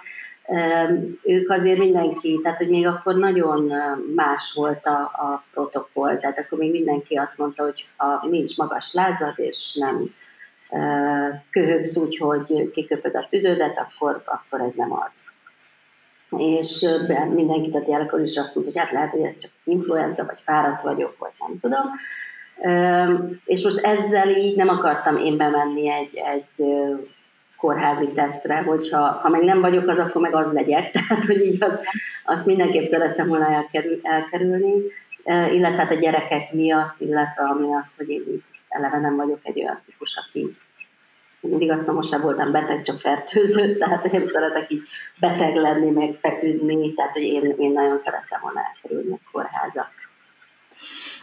ők 1.23 1.51
azért 1.51 1.79
mindenki, 1.79 2.41
tehát 2.43 2.59
hogy 2.59 2.69
még 2.69 2.87
akkor 2.87 3.15
nagyon 3.15 3.73
más 4.15 4.53
volt 4.55 4.87
a, 4.87 5.01
a 5.01 5.45
protokoll, 5.53 6.17
tehát 6.19 6.39
akkor 6.39 6.59
még 6.59 6.71
mindenki 6.71 7.15
azt 7.15 7.39
mondta, 7.39 7.63
hogy 7.63 7.87
ha 7.97 8.27
nincs 8.29 8.57
magas 8.57 8.93
lázad, 8.93 9.35
és 9.37 9.75
nem 9.75 10.15
köhögsz 11.51 11.97
úgy, 11.97 12.19
hogy 12.19 12.71
kiköpöd 12.71 13.15
a 13.15 13.27
tüdődet, 13.31 13.79
akkor, 13.79 14.23
akkor 14.25 14.61
ez 14.61 14.75
nem 14.75 14.93
az. 14.93 15.35
És 16.39 16.89
mindenki, 17.35 17.71
tehát 17.71 17.89
ilyenkor 17.89 18.21
is 18.21 18.37
azt 18.37 18.55
mondta, 18.55 18.73
hogy 18.73 18.83
hát 18.83 18.93
lehet, 18.93 19.11
hogy 19.11 19.23
ez 19.23 19.39
csak 19.39 19.51
influenza, 19.65 20.25
vagy 20.25 20.41
fáradt 20.45 20.83
vagyok, 20.83 21.17
vagy 21.19 21.33
nem 21.39 21.59
tudom. 21.61 21.85
És 23.45 23.65
most 23.65 23.79
ezzel 23.79 24.29
így 24.29 24.57
nem 24.57 24.69
akartam 24.69 25.17
én 25.17 25.37
bemenni 25.37 25.91
egy, 25.91 26.17
egy 26.17 26.67
kórházi 27.57 28.09
tesztre, 28.09 28.63
hogyha 28.63 28.99
ha 28.99 29.29
meg 29.29 29.43
nem 29.43 29.61
vagyok 29.61 29.89
az, 29.89 29.99
akkor 29.99 30.21
meg 30.21 30.35
az 30.35 30.53
legyek, 30.53 30.91
tehát 31.09 31.27
hogy 31.27 31.41
így 31.41 31.63
az, 31.63 31.81
azt 32.25 32.47
mindenképp 32.47 32.85
szerettem 32.85 33.29
volna 33.29 33.51
elkerül, 33.51 34.01
elkerülni, 34.03 34.73
illetve 35.27 35.83
hát 35.83 35.91
a 35.91 35.95
gyerekek 35.95 36.53
miatt, 36.53 36.95
illetve 36.99 37.45
amiatt, 37.45 37.93
hogy 37.97 38.09
én 38.09 38.25
így 38.29 38.43
eleve 38.69 38.99
nem 38.99 39.17
vagyok 39.17 39.39
egy 39.43 39.61
olyan 39.61 39.83
típus, 39.87 40.17
aki 40.17 40.51
mindig 41.41 41.71
azt 41.71 41.87
mondom, 41.87 42.09
most 42.11 42.23
voltam 42.23 42.53
beteg, 42.53 42.83
csak 42.83 43.01
fertőzött, 43.01 43.79
tehát 43.81 44.01
hogy 44.01 44.13
nem 44.13 44.27
szeretek 44.27 44.71
így 44.71 44.83
beteg 45.21 45.57
lenni, 45.57 45.91
meg 45.91 46.19
feküdni, 46.21 46.95
tehát 46.95 47.13
hogy 47.13 47.23
én, 47.23 47.55
én 47.59 47.73
nagyon 47.73 47.99
szerettem 47.99 48.41
volna 48.43 48.61
elkerülni 48.61 49.13
a 49.13 49.31
kórházat. 49.33 49.89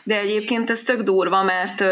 De 0.03 0.19
egyébként 0.19 0.69
ez 0.69 0.83
tök 0.83 1.01
durva, 1.01 1.43
mert 1.43 1.83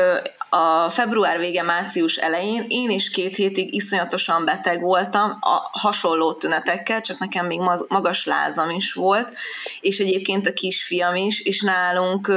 a 0.50 0.90
február 0.90 1.40
vége, 1.40 1.63
március 1.63 2.18
elején 2.18 2.66
én 2.68 2.90
is 2.90 3.10
két 3.10 3.36
hétig 3.36 3.74
iszonyatosan 3.74 4.46
beteg 4.46 4.82
voltam, 4.82 5.38
a 5.40 5.70
hasonló 5.72 6.34
tünetekkel, 6.34 7.01
csak 7.01 7.20
nekem 7.20 7.46
még 7.46 7.60
magas 7.88 8.25
lázam 8.25 8.70
is 8.70 8.94
volt, 8.94 9.36
és 9.82 10.00
egyébként 10.00 10.48
a 10.48 10.54
kisfiam 10.54 11.16
is, 11.16 11.42
és 11.42 11.62
nálunk 11.62 12.32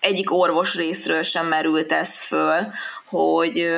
egyik 0.00 0.32
orvos 0.32 0.74
részről 0.74 1.22
sem 1.22 1.46
merült 1.46 1.92
ez 1.92 2.20
föl, 2.20 2.66
hogy, 3.10 3.68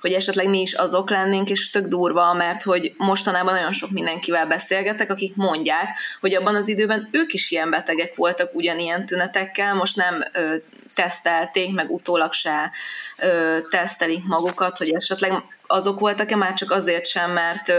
hogy 0.00 0.12
esetleg 0.12 0.48
mi 0.48 0.60
is 0.60 0.72
azok 0.72 1.10
lennénk, 1.10 1.50
és 1.50 1.70
tök 1.70 1.86
durva, 1.86 2.32
mert 2.32 2.62
hogy 2.62 2.94
mostanában 2.96 3.54
nagyon 3.54 3.72
sok 3.72 3.90
mindenkivel 3.90 4.46
beszélgetek, 4.46 5.10
akik 5.10 5.36
mondják, 5.36 5.88
hogy 6.20 6.34
abban 6.34 6.54
az 6.54 6.68
időben 6.68 7.08
ők 7.10 7.32
is 7.32 7.50
ilyen 7.50 7.70
betegek 7.70 8.16
voltak 8.16 8.54
ugyanilyen 8.54 9.06
tünetekkel, 9.06 9.74
most 9.74 9.96
nem 9.96 10.24
ö, 10.32 10.54
tesztelték, 10.94 11.74
meg 11.74 11.90
utólag 11.90 12.32
se 12.32 12.70
ö, 13.22 13.56
tesztelik 13.70 14.24
magukat, 14.24 14.78
hogy 14.78 14.94
esetleg 14.94 15.32
azok 15.72 16.00
voltak-e 16.00 16.36
már 16.36 16.54
csak 16.54 16.70
azért 16.70 17.06
sem, 17.06 17.30
mert 17.30 17.72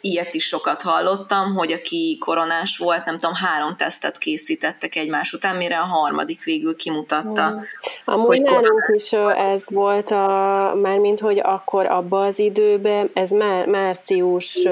ilyet 0.00 0.34
is 0.34 0.46
sokat 0.46 0.82
hallottam, 0.82 1.54
hogy 1.54 1.72
aki 1.72 2.18
koronás 2.20 2.76
volt, 2.76 3.04
nem 3.04 3.18
tudom, 3.18 3.34
három 3.34 3.76
tesztet 3.76 4.18
készítettek 4.18 4.96
egymás 4.96 5.32
után, 5.32 5.56
mire 5.56 5.78
a 5.78 5.84
harmadik 5.84 6.44
végül 6.44 6.76
kimutatta. 6.76 7.50
Mm. 7.50 7.58
Amúgy 8.04 8.40
nálunk 8.40 8.92
is 8.94 9.12
ez 9.36 9.64
volt, 9.66 10.10
a, 10.10 10.74
mármint 10.82 11.20
hogy 11.20 11.38
akkor 11.38 11.86
abban 11.86 12.26
az 12.26 12.38
időben, 12.38 13.10
ez 13.14 13.30
már, 13.30 13.66
március 13.66 14.68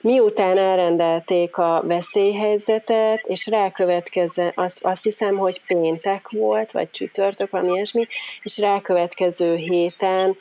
miután 0.00 0.58
elrendelték 0.58 1.56
a 1.56 1.82
veszélyhelyzetet, 1.86 3.20
és 3.26 3.46
rákövetkező, 3.46 4.52
azt, 4.54 4.84
azt 4.84 5.02
hiszem, 5.02 5.36
hogy 5.36 5.60
péntek 5.66 6.28
volt, 6.30 6.70
vagy 6.70 6.90
csütörtök, 6.90 7.50
valami 7.50 7.72
ilyesmi, 7.72 8.06
és 8.42 8.58
rákövetkező 8.58 9.54
héten 9.54 10.36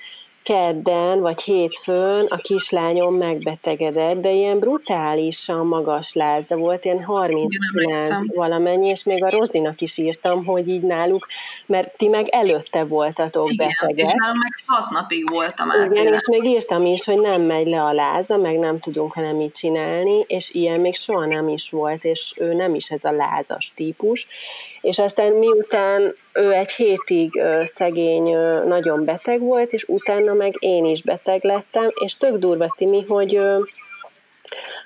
kedden 0.46 1.20
vagy 1.20 1.42
hétfőn 1.42 2.26
a 2.26 2.38
kislányom 2.38 3.16
megbetegedett, 3.16 4.20
de 4.20 4.32
ilyen 4.32 4.60
brutálisan 4.60 5.68
magas 5.68 6.14
láz, 6.14 6.46
de 6.46 6.56
volt 6.56 6.86
ilyen 6.86 7.04
39 7.04 8.36
valamennyi, 8.36 8.88
és 8.88 9.04
még 9.04 9.24
a 9.24 9.30
Rozinak 9.30 9.82
is 9.82 9.98
írtam, 9.98 10.46
hogy 10.46 10.68
így 10.68 10.82
náluk, 10.82 11.28
mert 11.66 11.98
ti 11.98 12.08
meg 12.08 12.28
előtte 12.28 12.84
voltatok 12.84 13.52
Igen, 13.52 13.68
betegek. 13.68 14.06
és 14.06 14.14
nálam 14.14 14.38
meg 14.38 14.52
hat 14.66 14.90
napig 14.90 15.30
voltam 15.30 15.72
át. 15.72 15.92
Igen, 15.92 16.14
és 16.14 16.28
még 16.28 16.46
írtam 16.46 16.86
is, 16.86 17.06
hogy 17.06 17.20
nem 17.20 17.42
megy 17.42 17.68
le 17.68 17.82
a 17.82 17.94
láza, 17.94 18.38
meg 18.38 18.60
nem 18.60 18.80
tudunk 18.80 19.14
vele 19.14 19.32
mit 19.32 19.56
csinálni, 19.56 20.24
és 20.28 20.50
ilyen 20.54 20.80
még 20.80 20.96
soha 20.96 21.26
nem 21.26 21.48
is 21.48 21.70
volt, 21.70 22.04
és 22.04 22.34
ő 22.38 22.54
nem 22.54 22.76
is 22.76 22.90
ez 22.90 23.04
a 23.04 23.12
lázas 23.12 23.72
típus, 23.76 24.28
és 24.86 25.00
aztán 25.00 25.32
miután 25.32 26.16
ő 26.34 26.52
egy 26.52 26.72
hétig 26.72 27.42
szegény 27.64 28.38
nagyon 28.66 29.04
beteg 29.04 29.40
volt, 29.40 29.74
és 29.74 29.84
utána 29.88 30.34
meg 30.34 30.56
én 30.60 30.86
is 30.86 31.02
beteg 31.02 31.44
lettem, 31.44 31.92
és 31.94 32.18
tök 32.18 32.38
durva 32.38 32.74
Timi, 32.78 33.06
hogy 33.08 33.40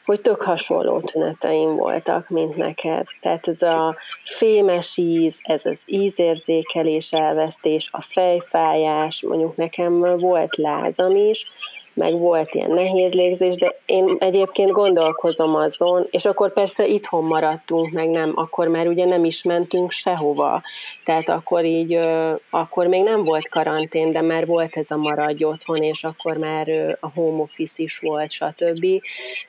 hogy 0.05 0.21
tök 0.21 0.41
hasonló 0.41 0.99
tüneteim 0.99 1.75
voltak, 1.75 2.29
mint 2.29 2.55
neked. 2.55 3.07
Tehát 3.21 3.47
ez 3.47 3.61
a 3.61 3.97
fémes 4.23 4.97
íz, 4.97 5.39
ez 5.41 5.65
az 5.65 5.81
ízérzékelés 5.85 7.11
elvesztés, 7.11 7.89
a 7.91 8.01
fejfájás, 8.01 9.21
mondjuk 9.21 9.55
nekem 9.55 10.17
volt 10.17 10.55
lázam 10.55 11.15
is, 11.15 11.51
meg 11.99 12.19
volt 12.19 12.53
ilyen 12.53 12.71
nehéz 12.71 13.13
légzés, 13.13 13.55
de 13.55 13.75
én 13.85 14.15
egyébként 14.19 14.71
gondolkozom 14.71 15.55
azon, 15.55 16.07
és 16.11 16.25
akkor 16.25 16.53
persze 16.53 16.87
itthon 16.87 17.23
maradtunk, 17.23 17.91
meg 17.91 18.09
nem, 18.09 18.31
akkor 18.35 18.67
már 18.67 18.87
ugye 18.87 19.05
nem 19.05 19.25
is 19.25 19.43
mentünk 19.43 19.91
sehova, 19.91 20.61
tehát 21.03 21.29
akkor 21.29 21.65
így, 21.65 22.01
akkor 22.49 22.87
még 22.87 23.03
nem 23.03 23.23
volt 23.23 23.49
karantén, 23.49 24.11
de 24.11 24.21
már 24.21 24.45
volt 24.45 24.77
ez 24.77 24.91
a 24.91 24.97
maradj 24.97 25.43
otthon, 25.43 25.83
és 25.83 26.03
akkor 26.03 26.37
már 26.37 26.97
a 26.99 27.09
home 27.13 27.41
office 27.41 27.83
is 27.83 27.99
volt, 27.99 28.31
stb. 28.31 28.85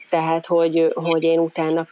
Tehát, 0.08 0.46
hogy, 0.46 0.92
hogy 0.94 1.22
én 1.22 1.38
utána 1.38 1.86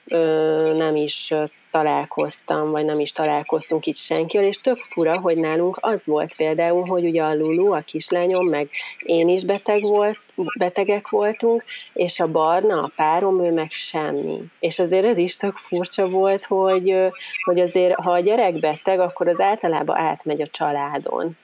nem 0.76 0.96
is 0.96 1.34
találkoztam, 1.70 2.70
vagy 2.70 2.84
nem 2.84 3.00
is 3.00 3.12
találkoztunk 3.12 3.86
itt 3.86 3.96
senkivel, 3.96 4.46
és 4.46 4.60
tök 4.60 4.76
fura, 4.76 5.20
hogy 5.20 5.36
nálunk 5.36 5.78
az 5.80 6.06
volt 6.06 6.36
például, 6.36 6.86
hogy 6.86 7.04
ugye 7.04 7.22
a 7.22 7.34
Lulu, 7.34 7.72
a 7.72 7.80
kislányom, 7.80 8.46
meg 8.46 8.68
én 8.98 9.28
is 9.28 9.44
beteg 9.44 9.82
volt, 9.82 10.18
betegek 10.58 11.08
voltunk, 11.08 11.64
és 11.92 12.20
a 12.20 12.30
Barna, 12.30 12.82
a 12.82 12.90
párom, 12.96 13.44
ő 13.44 13.52
meg 13.52 13.70
semmi. 13.70 14.40
És 14.58 14.78
azért 14.78 15.04
ez 15.04 15.18
is 15.18 15.36
tök 15.36 15.56
furcsa 15.56 16.08
volt, 16.08 16.44
hogy, 16.44 16.96
hogy 17.44 17.60
azért, 17.60 17.94
ha 17.94 18.12
a 18.12 18.20
gyerek 18.20 18.58
beteg, 18.58 19.00
akkor 19.00 19.28
az 19.28 19.40
általában 19.40 19.96
átmegy 19.96 20.40
a 20.40 20.48
családon 20.50 21.36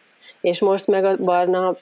és 0.44 0.60
most 0.60 0.86
meg 0.86 1.04
a 1.04 1.16
barna 1.16 1.76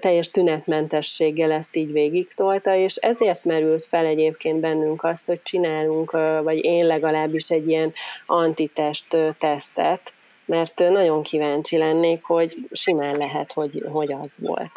teljes 0.00 0.30
tünetmentességgel 0.30 1.50
ezt 1.50 1.76
így 1.76 1.92
végig 1.92 2.28
tolta, 2.34 2.74
és 2.74 2.96
ezért 2.96 3.44
merült 3.44 3.84
fel 3.84 4.06
egyébként 4.06 4.60
bennünk 4.60 5.04
azt, 5.04 5.26
hogy 5.26 5.42
csinálunk, 5.42 6.10
vagy 6.42 6.64
én 6.64 6.86
legalábbis 6.86 7.48
egy 7.48 7.68
ilyen 7.68 7.92
antitest 8.26 9.16
tesztet, 9.38 10.12
mert 10.44 10.78
nagyon 10.78 11.22
kíváncsi 11.22 11.76
lennék, 11.76 12.24
hogy 12.24 12.56
simán 12.72 13.16
lehet, 13.16 13.52
hogy, 13.52 13.84
hogy 13.92 14.12
az 14.12 14.36
volt. 14.40 14.72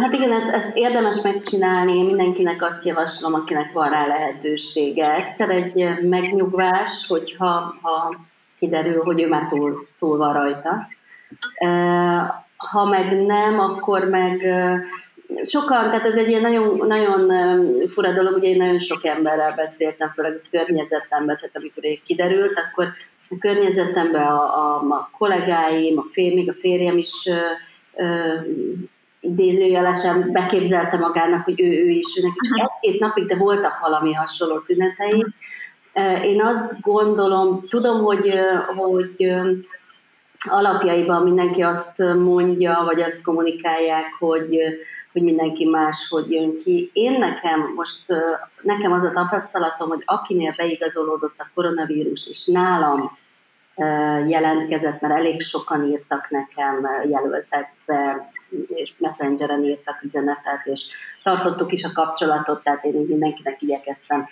Hát 0.00 0.12
igen, 0.12 0.32
ezt, 0.32 0.48
ezt 0.48 0.70
érdemes 0.74 1.20
megcsinálni, 1.22 1.96
én 1.96 2.04
mindenkinek 2.04 2.62
azt 2.62 2.84
javaslom, 2.84 3.34
akinek 3.34 3.72
van 3.72 3.90
rá 3.90 4.06
lehetősége. 4.06 5.14
Egyszer 5.14 5.50
egy 5.50 6.00
megnyugvás, 6.02 7.06
hogyha 7.08 7.74
ha 7.82 8.16
kiderül, 8.64 9.02
hogy 9.02 9.22
ő 9.22 9.28
már 9.28 9.48
túl, 9.48 9.86
túl 9.98 10.16
van 10.16 10.32
rajta. 10.32 10.88
Ha 12.56 12.84
meg 12.84 13.26
nem, 13.26 13.58
akkor 13.58 14.04
meg 14.04 14.40
sokan, 15.44 15.90
tehát 15.90 16.06
ez 16.06 16.16
egy 16.16 16.28
ilyen 16.28 16.40
nagyon, 16.40 16.86
nagyon 16.86 17.32
fura 17.88 18.12
dolog, 18.12 18.36
ugye 18.36 18.48
én 18.48 18.56
nagyon 18.56 18.78
sok 18.78 19.04
emberrel 19.04 19.54
beszéltem, 19.54 20.10
főleg 20.10 20.40
a 20.44 20.48
környezetemben, 20.50 21.36
tehát 21.36 21.56
amikor 21.56 21.82
kiderült, 22.06 22.58
akkor 22.58 22.86
a 23.28 23.38
környezetemben 23.38 24.22
a, 24.22 24.42
a, 24.42 24.76
a 24.76 25.10
kollégáim, 25.18 25.98
a 25.98 26.04
fér, 26.12 26.34
még 26.34 26.48
a 26.48 26.54
férjem 26.54 26.98
is 26.98 27.28
idézőjelesen 29.20 30.32
beképzelte 30.32 30.96
magának, 30.96 31.44
hogy 31.44 31.60
ő, 31.60 31.66
ő 31.66 31.88
is, 31.88 32.14
neki 32.14 32.38
csak 32.40 32.70
egy-két 32.70 33.00
napig, 33.00 33.26
de 33.26 33.36
voltak 33.36 33.78
valami 33.80 34.12
hasonló 34.12 34.58
tünetei. 34.58 35.24
Én 36.22 36.42
azt 36.42 36.80
gondolom, 36.80 37.66
tudom, 37.68 38.02
hogy, 38.02 38.34
hogy 38.76 39.32
alapjaiban 40.48 41.22
mindenki 41.22 41.62
azt 41.62 41.98
mondja, 41.98 42.82
vagy 42.84 43.00
azt 43.00 43.22
kommunikálják, 43.22 44.06
hogy, 44.18 44.58
hogy 45.12 45.22
mindenki 45.22 45.68
máshogy 45.68 46.30
jön 46.30 46.62
ki. 46.64 46.90
Én 46.92 47.18
nekem 47.18 47.72
most, 47.76 48.02
nekem 48.62 48.92
az 48.92 49.04
a 49.04 49.12
tapasztalatom, 49.12 49.88
hogy 49.88 50.02
akinél 50.04 50.54
beigazolódott 50.56 51.34
a 51.38 51.50
koronavírus, 51.54 52.26
és 52.26 52.46
nálam 52.46 53.18
jelentkezett, 54.28 55.00
mert 55.00 55.14
elég 55.14 55.40
sokan 55.40 55.84
írtak 55.84 56.30
nekem, 56.30 56.88
jelöltek 57.10 57.72
be, 57.86 58.32
és 58.66 58.92
messengeren 58.98 59.64
írtak 59.64 60.02
üzenetet, 60.02 60.60
és 60.64 60.86
tartottuk 61.22 61.72
is 61.72 61.84
a 61.84 61.92
kapcsolatot, 61.92 62.62
tehát 62.62 62.84
én 62.84 63.04
mindenkinek 63.08 63.62
igyekeztem 63.62 64.28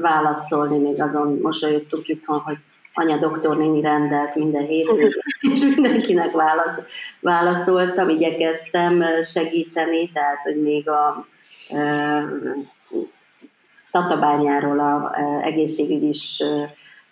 válaszolni, 0.00 0.82
még 0.82 1.02
azon 1.02 1.38
mosolyogtunk 1.42 2.08
itthon, 2.08 2.38
hogy 2.38 2.58
anya 2.94 3.16
doktornéni 3.16 3.80
rendelt 3.80 4.34
minden 4.34 4.66
héten, 4.66 4.96
és 5.40 5.62
mindenkinek 5.74 6.32
válasz, 6.32 6.80
válaszoltam, 7.20 8.08
igyekeztem 8.08 9.04
segíteni, 9.22 10.10
tehát, 10.10 10.42
hogy 10.42 10.62
még 10.62 10.88
a 10.88 11.26
e, 11.68 12.24
Tatabányáról 13.90 14.78
a 14.80 15.12
e, 15.14 15.46
egészségügy 15.46 16.02
is 16.02 16.40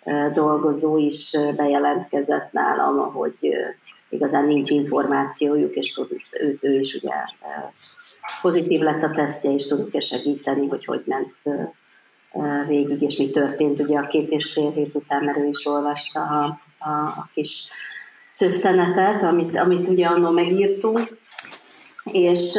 e, 0.03 0.29
dolgozó 0.29 0.97
is 0.97 1.31
bejelentkezett 1.55 2.51
nálam, 2.51 3.13
hogy 3.13 3.35
e, 3.41 3.75
igazán 4.09 4.45
nincs 4.45 4.69
információjuk, 4.69 5.75
és 5.75 5.99
ő, 6.31 6.57
ő 6.61 6.77
is 6.77 6.93
ugye 6.93 7.13
e, 7.13 7.73
pozitív 8.41 8.81
lett 8.81 9.03
a 9.03 9.11
tesztje, 9.11 9.51
és 9.51 9.67
tudjuk-e 9.67 9.99
segíteni, 9.99 10.67
hogy 10.67 10.85
hogy 10.85 11.03
ment 11.05 11.33
végig, 12.67 13.01
és 13.01 13.17
mi 13.17 13.29
történt. 13.29 13.79
Ugye 13.79 13.99
a 13.99 14.07
két 14.07 14.29
és 14.29 14.51
fél 14.53 14.71
hét 14.71 14.95
után, 14.95 15.23
mert 15.23 15.37
ő 15.37 15.47
is 15.47 15.65
olvasta 15.65 16.19
a, 16.21 16.59
a, 16.89 16.89
a 16.89 17.29
kis 17.33 17.67
szösszenetet, 18.29 19.23
amit, 19.23 19.57
amit 19.57 19.87
ugye 19.87 20.07
annól 20.07 20.31
megírtunk, 20.31 20.99
és 22.03 22.57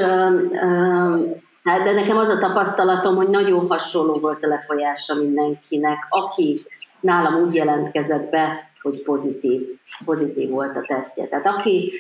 hát 1.64 1.82
de 1.82 1.92
nekem 1.92 2.16
az 2.16 2.28
a 2.28 2.38
tapasztalatom, 2.38 3.16
hogy 3.16 3.28
nagyon 3.28 3.66
hasonló 3.68 4.18
volt 4.18 4.44
a 4.44 4.48
lefolyása 4.48 5.14
mindenkinek, 5.14 6.06
aki 6.08 6.58
nálam 7.00 7.42
úgy 7.42 7.54
jelentkezett 7.54 8.30
be, 8.30 8.69
hogy 8.82 9.02
pozitív, 9.02 9.62
pozitív 10.04 10.48
volt 10.48 10.76
a 10.76 10.84
tesztje. 10.86 11.26
Tehát 11.26 11.46
aki 11.46 11.92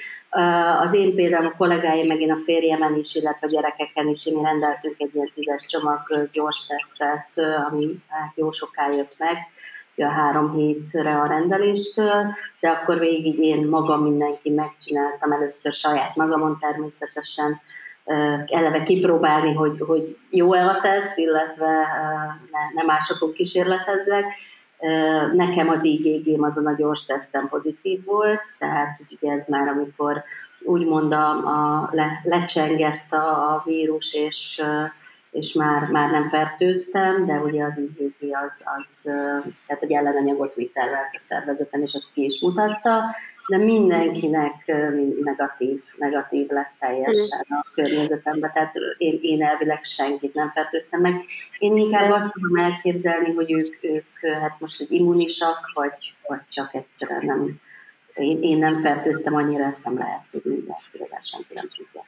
az 0.80 0.94
én 0.94 1.14
például 1.14 1.46
a 1.46 1.54
kollégáim, 1.56 2.06
meg 2.06 2.20
én 2.20 2.32
a 2.32 2.42
férjemen 2.44 2.98
is, 2.98 3.14
illetve 3.14 3.46
a 3.46 3.50
gyerekeken 3.50 4.08
is, 4.08 4.24
mi 4.24 4.42
rendeltünk 4.42 4.94
egy 4.98 5.14
ilyen 5.14 5.30
tízes 5.34 5.66
csomag 5.66 6.28
gyors 6.32 6.66
tesztet, 6.66 7.46
ami 7.70 7.98
hát 8.08 8.32
jó 8.36 8.50
soká 8.50 8.88
jött 8.96 9.14
meg, 9.18 9.36
a 9.96 10.08
három 10.08 10.54
hétre 10.54 11.20
a 11.20 11.26
rendeléstől, 11.26 12.34
de 12.60 12.68
akkor 12.68 12.98
végig 12.98 13.38
én 13.38 13.66
magam 13.66 14.02
mindenki 14.02 14.50
megcsináltam, 14.50 15.32
először 15.32 15.72
saját 15.72 16.16
magamon 16.16 16.58
természetesen, 16.60 17.60
eleve 18.46 18.82
kipróbálni, 18.82 19.54
hogy, 19.54 19.80
hogy 19.86 20.16
jó-e 20.30 20.64
a 20.64 20.80
teszt, 20.80 21.18
illetve 21.18 21.66
ne, 22.50 22.60
ne 22.74 22.82
másokon 22.82 23.32
kísérletezzek, 23.32 24.24
Nekem 25.32 25.68
az 25.68 25.84
IgG 25.84 26.42
azon 26.42 26.66
a 26.66 26.76
gyors 26.76 27.06
tesztem 27.06 27.48
pozitív 27.48 28.04
volt, 28.04 28.42
tehát 28.58 29.00
ugye 29.10 29.32
ez 29.32 29.48
már 29.48 29.68
amikor 29.68 30.22
úgymond 30.62 31.12
a, 31.12 31.30
a 31.30 31.88
le, 31.92 32.20
lecsengett 32.24 33.12
a, 33.12 33.54
a 33.54 33.62
vírus, 33.64 34.14
és, 34.14 34.62
és 35.30 35.52
már, 35.52 35.90
már 35.90 36.10
nem 36.10 36.28
fertőztem, 36.28 37.26
de 37.26 37.32
ugye 37.32 37.64
az 37.64 37.78
IgG 37.78 38.34
az, 38.46 38.64
az 38.78 39.02
tehát 39.66 39.80
hogy 39.80 39.92
ellenanyagot 39.92 40.54
vitt 40.54 40.76
a 40.76 41.18
szervezetem, 41.18 41.82
és 41.82 41.94
azt 41.94 42.12
ki 42.12 42.24
is 42.24 42.40
mutatta, 42.40 43.02
de 43.50 43.56
mindenkinek 43.56 44.72
negatív, 45.22 45.82
negatív 45.98 46.48
lett 46.48 46.72
teljesen 46.78 47.46
a 47.48 47.66
környezetemben, 47.74 48.50
tehát 48.52 48.74
én, 48.98 49.18
én 49.22 49.42
elvileg 49.42 49.84
senkit 49.84 50.34
nem 50.34 50.50
fertőztem 50.50 51.00
meg. 51.00 51.14
Én 51.58 51.76
inkább 51.76 52.10
azt 52.10 52.32
tudom 52.32 52.56
elképzelni, 52.56 53.34
hogy 53.34 53.52
ők, 53.52 53.76
ők 53.80 54.32
hát 54.40 54.60
most 54.60 54.78
hogy 54.78 54.92
immunisak, 54.92 55.70
vagy, 55.74 56.14
vagy 56.26 56.40
csak 56.48 56.74
egyszerűen 56.74 57.24
nem, 57.26 57.60
én, 58.14 58.42
én 58.42 58.58
nem 58.58 58.80
fertőztem 58.80 59.34
annyira, 59.34 59.64
ezt 59.64 59.84
nem 59.84 59.98
lehet 59.98 60.22
tudni, 60.30 60.56
de 60.98 61.20
senki 61.22 61.54
nem 61.54 61.68
tudja. 61.76 62.04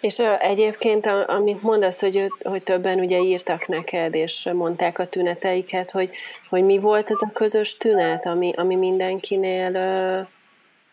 És 0.00 0.18
egyébként, 0.38 1.06
amit 1.06 1.62
mondasz, 1.62 2.00
hogy, 2.00 2.32
hogy 2.42 2.62
többen 2.62 2.98
ugye 2.98 3.18
írtak 3.18 3.66
neked, 3.66 4.14
és 4.14 4.48
mondták 4.52 4.98
a 4.98 5.06
tüneteiket, 5.06 5.90
hogy, 5.90 6.10
hogy 6.48 6.64
mi 6.64 6.78
volt 6.78 7.10
ez 7.10 7.18
a 7.20 7.30
közös 7.32 7.76
tünet, 7.76 8.26
ami, 8.26 8.52
ami 8.56 8.76
mindenkinél 8.76 9.76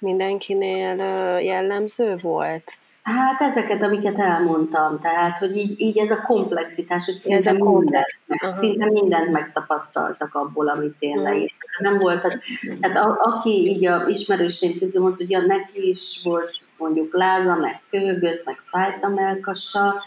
mindenkinél 0.06 0.96
jellemző 1.40 2.18
volt? 2.22 2.78
Hát 3.06 3.42
ezeket, 3.42 3.82
amiket 3.82 4.20
elmondtam, 4.20 5.00
tehát, 5.00 5.38
hogy 5.38 5.58
így, 5.58 5.80
így 5.82 5.98
ez 5.98 6.12
a 6.12 6.22
komplexitás, 6.22 7.06
hogy 7.06 7.16
szinte, 7.16 7.38
ez 7.38 7.56
a 7.56 7.58
komplex. 7.58 8.20
mindent, 8.26 8.56
szinte 8.56 8.90
mindent 8.92 9.32
megtapasztaltak 9.32 10.36
abból, 10.36 10.68
amit 10.68 10.96
én 11.00 11.10
uh-huh. 11.10 11.24
leírtam. 11.24 11.70
Nem 11.80 11.98
volt 11.98 12.24
az, 12.24 12.40
tehát 12.82 12.98
a, 12.98 13.18
aki 13.22 13.50
így 13.50 13.86
a 13.86 14.06
ismerőség 14.08 14.80
közül 14.80 15.02
mondta, 15.02 15.22
hogy 15.22 15.32
ja, 15.32 15.42
neki 15.42 15.90
is 15.90 16.22
volt 16.24 16.60
mondjuk 16.78 17.14
láza, 17.14 17.56
meg 17.56 17.82
köhögött, 17.90 18.46
meg 18.46 18.58
fájt 18.72 19.04
a 19.04 19.08
melkasa, 19.08 20.04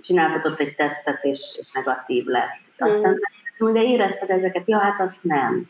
csináltatott 0.00 0.60
egy 0.60 0.74
tesztet, 0.74 1.24
és, 1.24 1.56
és 1.60 1.72
negatív 1.72 2.24
lett. 2.24 2.60
Aztán 2.78 3.18
uh-huh. 3.58 3.72
de 3.72 3.82
érezted 3.82 4.30
ezeket, 4.30 4.62
ja, 4.66 4.78
hát 4.78 5.00
azt 5.00 5.24
nem. 5.24 5.68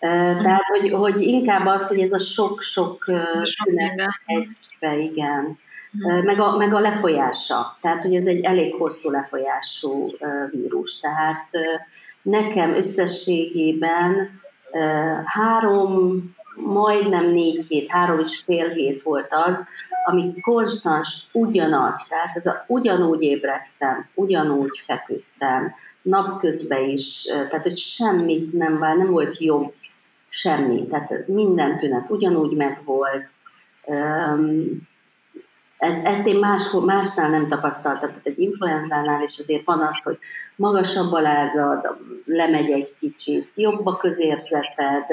Tehát, 0.00 0.64
hogy, 0.80 0.90
hogy 0.90 1.22
inkább 1.22 1.66
az, 1.66 1.88
hogy 1.88 1.98
ez 1.98 2.12
a 2.12 2.18
sok-sok 2.18 3.04
tünet 3.64 4.08
egybe, 4.26 4.98
igen. 4.98 5.58
Meg 6.24 6.40
a, 6.40 6.56
meg 6.56 6.74
a 6.74 6.80
lefolyása. 6.80 7.76
Tehát, 7.80 8.02
hogy 8.02 8.14
ez 8.14 8.26
egy 8.26 8.44
elég 8.44 8.74
hosszú 8.74 9.10
lefolyású 9.10 10.08
vírus. 10.50 10.98
Tehát 10.98 11.50
nekem 12.22 12.74
összességében 12.74 14.40
három, 15.24 16.22
majdnem 16.54 17.30
négy 17.30 17.64
hét, 17.68 17.90
három 17.90 18.18
és 18.18 18.42
fél 18.44 18.68
hét 18.68 19.02
volt 19.02 19.28
az, 19.30 19.66
ami 20.04 20.40
konstans 20.40 21.26
ugyanaz, 21.32 22.06
tehát 22.08 22.36
ez 22.36 22.46
a, 22.46 22.64
ugyanúgy 22.66 23.22
ébredtem, 23.22 24.08
ugyanúgy 24.14 24.82
feküdtem, 24.86 25.74
napközben 26.02 26.88
is, 26.88 27.22
tehát 27.22 27.62
hogy 27.62 27.76
semmit 27.76 28.52
nem, 28.52 28.78
vár, 28.78 28.96
nem 28.96 29.10
volt 29.10 29.40
jobb 29.40 29.74
semmi, 30.30 30.86
tehát 30.86 31.26
minden 31.26 31.78
tünet 31.78 32.10
ugyanúgy 32.10 32.56
megvolt. 32.56 33.28
ez, 35.78 35.98
ezt 36.04 36.26
én 36.26 36.38
más, 36.38 36.62
másnál 36.84 37.30
nem 37.30 37.48
tapasztaltam, 37.48 38.08
tehát 38.08 38.26
egy 38.26 38.38
influenzánál 38.38 39.22
is 39.22 39.38
azért 39.38 39.64
van 39.64 39.80
az, 39.80 40.02
hogy 40.02 40.18
magasabb 40.56 41.12
a 41.12 41.20
lázad, 41.20 41.96
lemegy 42.24 42.70
egy 42.70 42.94
kicsit, 43.00 43.50
jobb 43.54 43.86
a 43.86 43.96
közérzeted, 43.96 45.04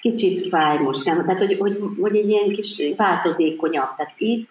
kicsit 0.00 0.48
fáj 0.48 0.78
most, 0.78 1.04
nem? 1.04 1.24
Tehát, 1.24 1.40
hogy, 1.40 1.58
hogy, 1.58 1.78
hogy 2.00 2.16
egy 2.16 2.28
ilyen 2.28 2.48
kis 2.48 2.80
változékonyabb. 2.96 3.96
Tehát 3.96 4.14
itt 4.16 4.50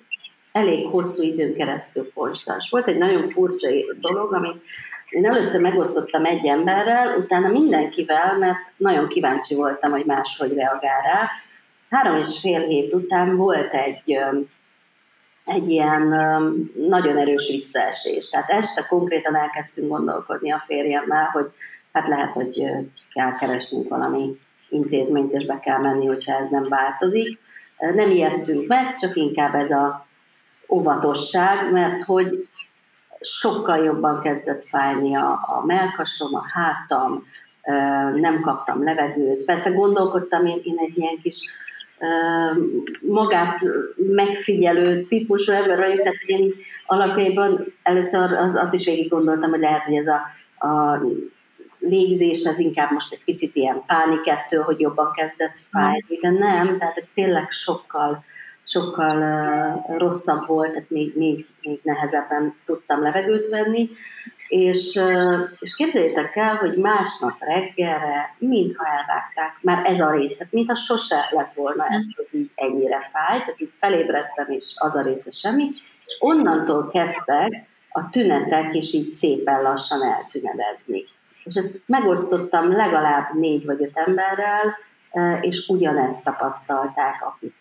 elég 0.51 0.87
hosszú 0.87 1.23
időn 1.23 1.53
keresztül 1.53 2.11
konstans. 2.13 2.69
Volt 2.69 2.87
egy 2.87 2.97
nagyon 2.97 3.29
furcsa 3.29 3.67
dolog, 3.99 4.33
amit 4.33 4.61
én 5.11 5.25
először 5.25 5.61
megosztottam 5.61 6.25
egy 6.25 6.45
emberrel, 6.45 7.17
utána 7.17 7.47
mindenkivel, 7.47 8.37
mert 8.37 8.59
nagyon 8.77 9.07
kíváncsi 9.07 9.55
voltam, 9.55 9.91
hogy 9.91 10.05
máshogy 10.05 10.53
reagál 10.53 11.01
rá. 11.01 11.29
Három 11.89 12.15
és 12.15 12.39
fél 12.39 12.61
hét 12.61 12.93
után 12.93 13.35
volt 13.35 13.73
egy, 13.73 14.17
egy 15.45 15.69
ilyen 15.69 16.01
nagyon 16.87 17.17
erős 17.17 17.49
visszaesés. 17.49 18.29
Tehát 18.29 18.49
este 18.49 18.85
konkrétan 18.89 19.35
elkezdtünk 19.35 19.89
gondolkodni 19.89 20.51
a 20.51 20.63
férjemmel, 20.65 21.29
hogy 21.33 21.45
hát 21.93 22.07
lehet, 22.07 22.33
hogy 22.33 22.63
kell 23.13 23.33
keresnünk 23.33 23.89
valami 23.89 24.39
intézményt, 24.69 25.33
és 25.33 25.45
be 25.45 25.59
kell 25.59 25.79
menni, 25.79 26.05
hogyha 26.05 26.39
ez 26.39 26.49
nem 26.49 26.67
változik. 26.69 27.39
Nem 27.77 28.11
ijedtünk 28.11 28.67
meg, 28.67 28.95
csak 28.95 29.15
inkább 29.15 29.55
ez 29.55 29.71
a 29.71 30.05
óvatosság, 30.69 31.71
mert 31.71 32.01
hogy 32.01 32.47
sokkal 33.21 33.83
jobban 33.83 34.19
kezdett 34.19 34.63
fájni 34.63 35.15
a, 35.15 35.29
a 35.31 35.63
melkasom, 35.65 36.35
a 36.35 36.43
hátam, 36.53 37.25
nem 38.15 38.41
kaptam 38.41 38.83
levegőt. 38.83 39.45
Persze 39.45 39.69
gondolkodtam 39.69 40.45
én, 40.45 40.59
én 40.63 40.75
egy 40.77 40.97
ilyen 40.97 41.17
kis 41.21 41.49
magát 43.01 43.59
megfigyelő 43.95 45.03
típusú 45.03 45.51
ember 45.51 45.77
vagyok, 45.77 45.97
tehát 45.97 46.19
hogy 46.25 46.39
én 46.39 46.53
alapjában 46.85 47.73
először 47.83 48.33
az, 48.33 48.55
az 48.55 48.73
is 48.73 48.85
végig 48.85 49.09
gondoltam, 49.09 49.49
hogy 49.49 49.59
lehet, 49.59 49.85
hogy 49.85 49.95
ez 49.95 50.07
a, 50.07 50.21
a 50.67 51.01
légzés 51.79 52.45
az 52.45 52.59
inkább 52.59 52.91
most 52.91 53.13
egy 53.13 53.23
picit 53.23 53.55
ilyen 53.55 53.81
pánikettő, 53.85 54.57
hogy 54.57 54.79
jobban 54.79 55.11
kezdett 55.11 55.57
fájni, 55.71 56.17
de 56.21 56.29
nem, 56.29 56.77
tehát 56.77 56.93
hogy 56.93 57.07
tényleg 57.13 57.51
sokkal 57.51 58.23
sokkal 58.71 59.85
rosszabb 59.97 60.47
volt, 60.47 60.71
tehát 60.71 60.89
még, 60.89 61.13
még, 61.15 61.45
még 61.61 61.79
nehezebben 61.83 62.55
tudtam 62.65 63.01
levegőt 63.01 63.47
venni, 63.47 63.89
és, 64.47 65.01
és 65.59 65.75
képzeljétek 65.75 66.35
el, 66.35 66.55
hogy 66.55 66.77
másnap 66.77 67.35
reggelre, 67.39 68.35
mintha 68.37 68.85
elvágták, 68.85 69.57
már 69.61 69.81
ez 69.85 69.99
a 69.99 70.11
rész, 70.11 70.37
tehát 70.37 70.53
mintha 70.53 70.75
sose 70.75 71.27
lett 71.29 71.53
volna 71.53 71.85
ez, 71.87 72.03
hogy 72.15 72.39
így 72.39 72.51
ennyire 72.55 73.09
fáj, 73.13 73.39
tehát 73.39 73.61
így 73.61 73.73
felébredtem, 73.79 74.49
és 74.49 74.73
az 74.75 74.95
a 74.95 75.01
része 75.01 75.31
semmi, 75.31 75.69
és 76.05 76.17
onnantól 76.19 76.87
kezdtek 76.87 77.65
a 77.89 78.09
tünetek, 78.09 78.73
és 78.73 78.93
így 78.93 79.09
szépen 79.09 79.61
lassan 79.61 80.03
eltünedezni. 80.03 81.03
És 81.43 81.55
ezt 81.55 81.81
megosztottam 81.85 82.71
legalább 82.71 83.33
négy 83.33 83.65
vagy 83.65 83.83
öt 83.83 83.97
emberrel, 83.97 84.77
és 85.41 85.67
ugyanezt 85.67 86.23
tapasztalták, 86.23 87.25
akik, 87.25 87.55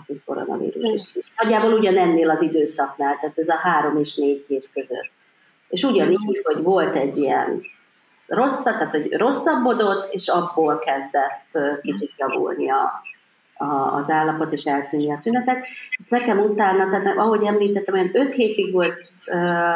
akik 0.00 0.24
koronavírus. 0.24 1.14
És 1.14 1.26
nagyjából 1.42 1.72
ugyanennél 1.72 2.30
az 2.30 2.42
időszaknál, 2.42 3.18
tehát 3.20 3.38
ez 3.38 3.48
a 3.48 3.56
három 3.56 3.96
és 3.98 4.14
négy 4.14 4.44
hét 4.48 4.68
között. 4.72 5.10
És 5.68 5.82
ugyanígy, 5.82 6.40
hogy 6.42 6.62
volt 6.62 6.96
egy 6.96 7.16
ilyen 7.16 7.62
rosszabb, 8.26 8.74
tehát 8.74 8.90
hogy 8.90 9.12
rosszabbodott, 9.12 10.14
és 10.14 10.28
abból 10.28 10.78
kezdett 10.78 11.80
kicsit 11.82 12.12
javulni 12.16 12.70
a, 12.70 13.02
a, 13.54 13.94
az 13.96 14.10
állapot, 14.10 14.52
és 14.52 14.64
eltűnni 14.64 15.12
a 15.12 15.20
tünetek. 15.22 15.66
És 15.96 16.04
nekem 16.08 16.38
utána, 16.38 16.90
tehát 16.90 17.16
ahogy 17.16 17.44
említettem, 17.44 17.94
olyan 17.94 18.10
öt 18.12 18.32
hétig 18.32 18.72
volt, 18.72 19.12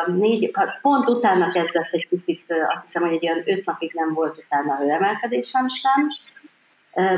négy, 0.07 0.51
hát 0.53 0.79
pont 0.81 1.09
utána 1.09 1.53
kezdett 1.53 1.93
egy 1.93 2.09
picit, 2.09 2.45
azt 2.73 2.83
hiszem, 2.83 3.03
hogy 3.03 3.13
egy 3.13 3.29
olyan 3.29 3.43
öt 3.45 3.65
napig 3.65 3.93
nem 3.95 4.15
volt 4.15 4.39
utána 4.39 4.77
hőemelkedésem 4.77 5.69
sem, 5.69 6.09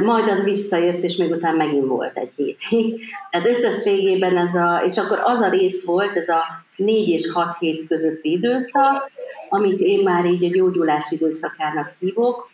majd 0.02 0.28
az 0.28 0.44
visszajött, 0.44 1.02
és 1.02 1.16
még 1.16 1.30
utána 1.30 1.56
megint 1.56 1.86
volt 1.86 2.16
egy 2.16 2.32
hétig. 2.36 3.00
Tehát 3.30 3.48
összességében 3.48 4.36
ez 4.36 4.54
a, 4.54 4.82
és 4.84 4.98
akkor 4.98 5.20
az 5.24 5.40
a 5.40 5.48
rész 5.48 5.84
volt, 5.84 6.16
ez 6.16 6.28
a 6.28 6.42
négy 6.76 7.08
és 7.08 7.32
hat 7.32 7.58
hét 7.58 7.86
közötti 7.88 8.30
időszak, 8.30 9.10
amit 9.48 9.80
én 9.80 10.02
már 10.02 10.24
így 10.24 10.44
a 10.44 10.56
gyógyulás 10.56 11.10
időszakának 11.10 11.92
hívok, 11.98 12.50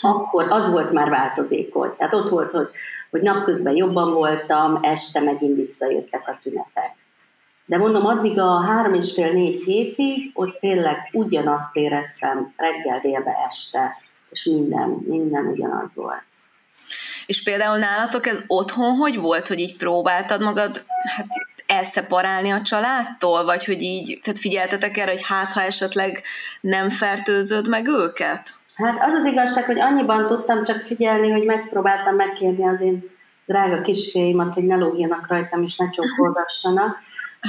akkor 0.00 0.46
az 0.48 0.72
volt 0.72 0.92
már 0.92 1.08
változékony. 1.08 1.90
Tehát 1.96 2.14
ott 2.14 2.30
volt, 2.30 2.50
hogy, 2.50 2.68
hogy 3.10 3.22
napközben 3.22 3.76
jobban 3.76 4.12
voltam, 4.12 4.78
este 4.82 5.20
megint 5.20 5.56
visszajöttek 5.56 6.28
a 6.28 6.38
tünetek. 6.42 6.94
De 7.66 7.76
mondom, 7.76 8.06
addig 8.06 8.38
a 8.38 8.60
három 8.60 8.94
és 8.94 9.12
fél 9.12 9.32
négy 9.32 9.62
hétig, 9.62 10.30
ott 10.34 10.58
tényleg 10.60 10.96
ugyanazt 11.12 11.76
éreztem 11.76 12.52
reggel, 12.56 13.00
délbe, 13.00 13.36
este 13.48 13.96
és 14.32 14.44
minden, 14.44 14.88
minden 15.06 15.46
ugyanaz 15.46 15.94
volt. 15.94 16.24
És 17.26 17.42
például 17.42 17.78
nálatok 17.78 18.26
ez 18.26 18.38
otthon 18.46 18.96
hogy 18.96 19.18
volt, 19.18 19.48
hogy 19.48 19.58
így 19.58 19.76
próbáltad 19.76 20.42
magad 20.42 20.84
hát 21.16 21.26
elszeparálni 21.66 22.50
a 22.50 22.62
családtól, 22.62 23.44
vagy 23.44 23.64
hogy 23.64 23.82
így, 23.82 24.20
tehát 24.22 24.40
figyeltetek 24.40 24.96
erre, 24.96 25.10
hogy 25.10 25.24
hát 25.24 25.52
ha 25.52 25.62
esetleg 25.62 26.22
nem 26.60 26.90
fertőzöd 26.90 27.68
meg 27.68 27.86
őket? 27.86 28.54
Hát 28.76 28.98
az 29.00 29.14
az 29.14 29.24
igazság, 29.24 29.64
hogy 29.64 29.80
annyiban 29.80 30.26
tudtam 30.26 30.62
csak 30.62 30.80
figyelni, 30.80 31.30
hogy 31.30 31.44
megpróbáltam 31.44 32.14
megkérni 32.14 32.68
az 32.68 32.80
én 32.80 33.10
drága 33.46 33.80
kisfiaimat, 33.80 34.54
hogy 34.54 34.64
ne 34.64 34.76
lógjanak 34.76 35.28
rajtam, 35.28 35.62
és 35.62 35.76
ne 35.76 35.90
csókolgassanak, 35.90 36.96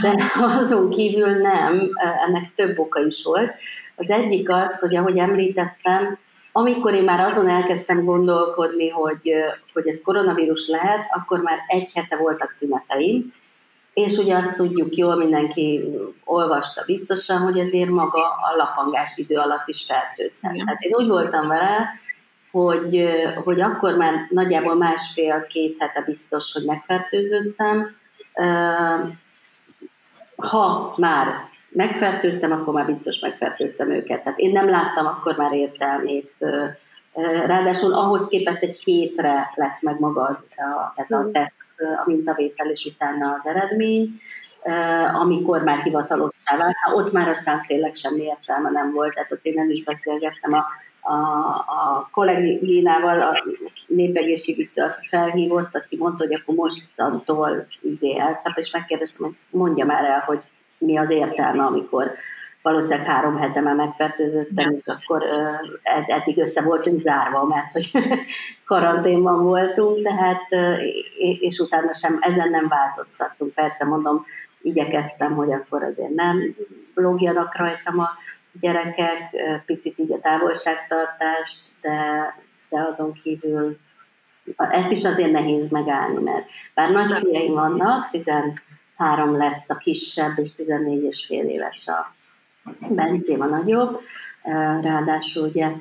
de 0.02 0.32
azon 0.60 0.90
kívül 0.90 1.38
nem, 1.38 1.90
ennek 2.28 2.54
több 2.56 2.80
oka 2.80 3.06
is 3.06 3.24
volt. 3.24 3.54
Az 3.96 4.10
egyik 4.10 4.50
az, 4.50 4.80
hogy 4.80 4.96
ahogy 4.96 5.18
említettem, 5.18 6.18
amikor 6.56 6.94
én 6.94 7.04
már 7.04 7.20
azon 7.20 7.50
elkezdtem 7.50 8.04
gondolkodni, 8.04 8.90
hogy, 8.90 9.34
hogy 9.74 9.88
ez 9.88 10.02
koronavírus 10.02 10.68
lehet, 10.68 11.06
akkor 11.12 11.42
már 11.42 11.58
egy 11.68 11.92
hete 11.94 12.16
voltak 12.16 12.56
tüneteim, 12.60 13.34
és 13.94 14.18
ugye 14.18 14.36
azt 14.36 14.56
tudjuk 14.56 14.96
jól, 14.96 15.16
mindenki 15.16 15.84
olvasta 16.24 16.84
biztosan, 16.86 17.38
hogy 17.38 17.60
azért 17.60 17.90
maga 17.90 18.22
a 18.22 18.56
lapangás 18.58 19.18
idő 19.18 19.38
alatt 19.38 19.68
is 19.68 19.86
fertőzhet. 19.88 20.64
Hát 20.66 20.82
én 20.82 20.92
úgy 20.96 21.08
voltam 21.08 21.48
vele, 21.48 21.90
hogy, 22.52 23.10
hogy 23.44 23.62
akkor 23.62 23.96
már 23.96 24.14
nagyjából 24.30 24.76
másfél-két 24.76 25.76
hete 25.80 26.02
biztos, 26.06 26.54
hogy 26.54 26.64
megfertőződtem. 26.66 27.96
Ha 30.36 30.94
már 30.98 31.52
megfertőztem, 31.74 32.52
akkor 32.52 32.74
már 32.74 32.86
biztos 32.86 33.20
megfertőztem 33.20 33.92
őket. 33.92 34.24
Tehát 34.24 34.40
én 34.40 34.52
nem 34.52 34.70
láttam 34.70 35.06
akkor 35.06 35.38
már 35.38 35.54
értelmét. 35.54 36.34
Ráadásul 37.46 37.94
ahhoz 37.94 38.28
képest 38.28 38.64
egy 38.64 38.82
hétre 38.84 39.52
lett 39.56 39.82
meg 39.82 40.00
maga 40.00 40.22
az, 40.22 40.38
a, 40.50 40.94
tehát 40.96 41.12
a 41.12 41.18
hmm. 41.18 41.32
teszt, 41.32 41.54
a 41.78 42.04
mintavétel 42.06 42.70
és 42.70 42.86
utána 42.86 43.34
az 43.40 43.46
eredmény, 43.46 44.10
amikor 45.22 45.64
már 45.64 45.84
hivatalossá 45.84 46.58
vált. 46.58 46.76
Ott 46.96 47.12
már 47.12 47.28
aztán 47.28 47.64
tényleg 47.68 47.96
semmi 47.96 48.22
értelme 48.22 48.70
nem 48.70 48.92
volt, 48.92 49.14
tehát 49.14 49.32
ott 49.32 49.46
én 49.46 49.54
nem 49.54 49.70
is 49.70 49.84
beszélgettem 49.84 50.54
a, 50.54 50.66
a, 51.12 51.16
a 51.58 52.10
kollégínával, 52.12 53.22
a 53.22 53.44
népegészségügytől, 53.88 54.86
aki 54.86 55.08
felhívott, 55.08 55.76
aki 55.76 55.98
mondta, 55.98 56.24
hogy 56.24 56.34
akkor 56.34 56.56
mostantól 56.56 57.68
izé 57.82 58.20
elszap, 58.20 58.58
és 58.58 58.72
megkérdeztem, 58.72 59.26
hogy 59.26 59.36
mondja 59.50 59.86
már 59.86 60.06
el, 60.06 60.24
hogy 60.26 60.42
mi 60.86 60.98
az 60.98 61.10
értelme, 61.10 61.64
amikor 61.64 62.12
valószínűleg 62.62 63.08
három 63.08 63.38
hete 63.38 63.62
már 63.62 63.76
megfertőzöttem, 63.76 64.72
és 64.72 64.86
akkor 64.86 65.24
ed- 65.82 66.10
eddig 66.10 66.38
össze 66.38 66.62
voltunk 66.62 67.02
zárva, 67.02 67.46
mert 67.46 67.72
hogy 67.72 67.92
karanténban 68.66 69.44
voltunk, 69.44 70.04
tehát, 70.04 70.48
és 71.40 71.60
utána 71.60 71.94
sem, 71.94 72.18
ezen 72.22 72.50
nem 72.50 72.68
változtattunk. 72.68 73.54
Persze 73.54 73.86
mondom, 73.86 74.26
igyekeztem, 74.62 75.36
hogy 75.36 75.52
akkor 75.52 75.84
azért 75.84 76.14
nem 76.14 76.56
logjanak 76.94 77.58
rajtam 77.58 78.00
a 78.00 78.10
gyerekek, 78.60 79.36
picit 79.66 79.98
így 79.98 80.12
a 80.12 80.20
távolságtartást, 80.20 81.72
de, 81.82 81.96
de 82.70 82.82
azon 82.82 83.14
kívül 83.14 83.78
ezt 84.58 84.92
is 84.92 85.04
azért 85.06 85.32
nehéz 85.32 85.70
megállni, 85.70 86.24
mert 86.24 86.46
bár 86.74 86.92
nagy 86.92 87.18
fiaim 87.18 87.54
vannak, 87.54 88.14
három 88.98 89.38
lesz 89.38 89.70
a 89.70 89.78
kisebb, 89.78 90.40
és 90.40 90.56
14 90.56 91.04
és 91.04 91.26
fél 91.26 91.46
éves 91.46 91.88
a 91.88 92.14
Bencém 92.90 93.42
a 93.42 93.46
nagyobb. 93.46 94.00
Ráadásul 94.82 95.48
ugye 95.48 95.72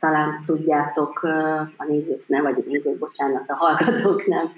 talán 0.00 0.42
tudjátok, 0.46 1.22
a 1.76 1.84
nézők 1.88 2.28
nem, 2.28 2.42
vagy 2.42 2.56
a 2.66 2.68
nézők, 2.70 2.98
bocsánat, 2.98 3.50
a 3.50 3.56
hallgatók 3.56 4.26
nem, 4.26 4.52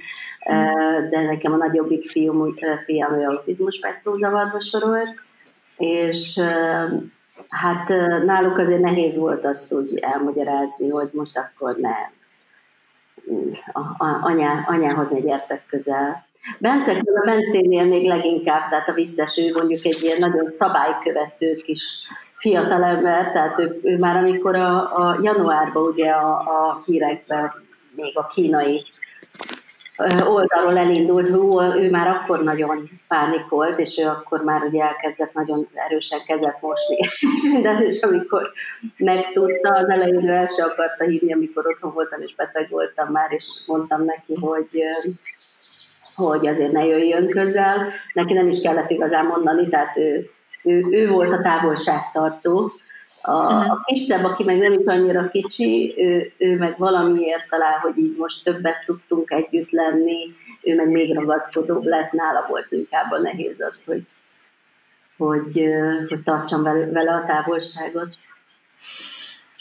de 1.11 1.23
nekem 1.23 1.53
a 1.53 1.57
nagyobbik 1.57 2.11
fiúm, 2.11 2.55
fiam, 2.85 3.13
ő 3.13 3.25
autizmus 3.25 3.75
spektrum 3.75 4.19
sorolt, 4.61 5.15
és 5.77 6.41
hát 7.49 7.89
náluk 8.25 8.59
azért 8.59 8.81
nehéz 8.81 9.17
volt 9.17 9.45
azt 9.45 9.73
úgy 9.73 9.99
elmagyarázni, 9.99 10.89
hogy 10.89 11.11
most 11.13 11.39
akkor 11.39 11.77
nem 11.77 12.19
a, 13.73 14.05
a, 14.05 14.19
anyá, 14.23 14.65
anyához 14.67 15.11
ne 15.11 15.21
gyertek 15.21 15.67
közel. 15.67 16.25
Bence, 16.59 16.93
a 16.93 17.25
Bencénél 17.25 17.85
még 17.85 18.07
leginkább, 18.07 18.69
tehát 18.71 18.89
a 18.89 18.93
vicces, 18.93 19.39
ő 19.39 19.51
mondjuk 19.53 19.85
egy 19.85 19.99
ilyen 20.03 20.17
nagyon 20.21 20.51
szabálykövető 20.51 21.55
kis 21.55 22.09
fiatalember, 22.39 23.33
tehát 23.33 23.59
ő, 23.59 23.81
ő 23.83 23.97
már 23.97 24.17
amikor 24.17 24.57
a, 24.57 24.77
a 24.79 25.19
januárban 25.23 25.83
ugye 25.83 26.11
a, 26.11 26.31
a 26.31 26.83
hírekben 26.87 27.53
még 27.97 28.19
a 28.19 28.27
kínai 28.27 28.85
oldalról 30.27 30.79
elindult, 30.79 31.29
hú, 31.29 31.61
ő 31.63 31.91
már 31.91 32.09
akkor 32.09 32.43
nagyon 32.43 32.89
pánikolt, 33.09 33.79
és 33.79 33.99
ő 33.99 34.07
akkor 34.07 34.41
már 34.41 34.63
ugye 34.63 34.83
elkezdett 34.83 35.33
nagyon 35.33 35.69
erősen 35.75 36.21
kezet 36.27 36.61
mosni, 36.61 36.97
és 37.35 37.51
minden, 37.53 37.83
és 37.83 38.03
amikor 38.03 38.53
megtudta, 38.97 39.75
az 39.75 39.89
elején 39.89 40.29
ő 40.29 40.33
el 40.33 40.47
se 40.47 40.65
akarta 40.65 41.05
hívni, 41.05 41.33
amikor 41.33 41.67
otthon 41.67 41.93
voltam, 41.93 42.21
és 42.21 42.35
beteg 42.35 42.69
voltam 42.71 43.09
már, 43.11 43.33
és 43.33 43.47
mondtam 43.67 44.05
neki, 44.05 44.35
hogy 44.35 44.83
hogy 46.15 46.47
azért 46.47 46.73
ne 46.73 46.85
jöjjön 46.85 47.29
közel. 47.29 47.89
Neki 48.13 48.33
nem 48.33 48.49
is 48.49 48.61
kellett 48.61 48.91
igazán 48.91 49.27
mondani, 49.27 49.69
tehát 49.69 49.97
ő, 49.97 50.31
ő, 50.63 50.87
ő 50.91 51.09
volt 51.09 51.33
a 51.33 51.41
távolságtartó, 51.41 52.73
a, 53.23 53.31
a 53.71 53.83
kisebb, 53.85 54.25
aki 54.25 54.45
meg 54.45 54.59
nem 54.59 54.73
is 54.73 54.85
annyira 54.87 55.29
kicsi, 55.29 55.95
ő, 55.97 56.33
ő 56.39 56.57
meg 56.57 56.79
valamiért 56.79 57.49
talán, 57.49 57.79
hogy 57.79 57.99
így 57.99 58.17
most 58.17 58.45
többet 58.45 58.85
tudtunk 58.87 59.31
együtt 59.31 59.71
lenni, 59.71 60.35
ő 60.63 60.75
meg 60.75 60.89
még 60.89 61.15
ragaszkodóbb 61.15 61.85
lett, 61.85 62.13
nála 62.13 62.47
volt 62.49 62.67
inkább 62.71 63.11
a 63.11 63.21
nehéz 63.21 63.61
az, 63.61 63.85
hogy, 63.85 64.03
hogy, 65.17 65.65
hogy 66.09 66.23
tartsam 66.23 66.63
vele, 66.63 66.87
vele 66.87 67.13
a 67.13 67.25
távolságot. 67.27 68.15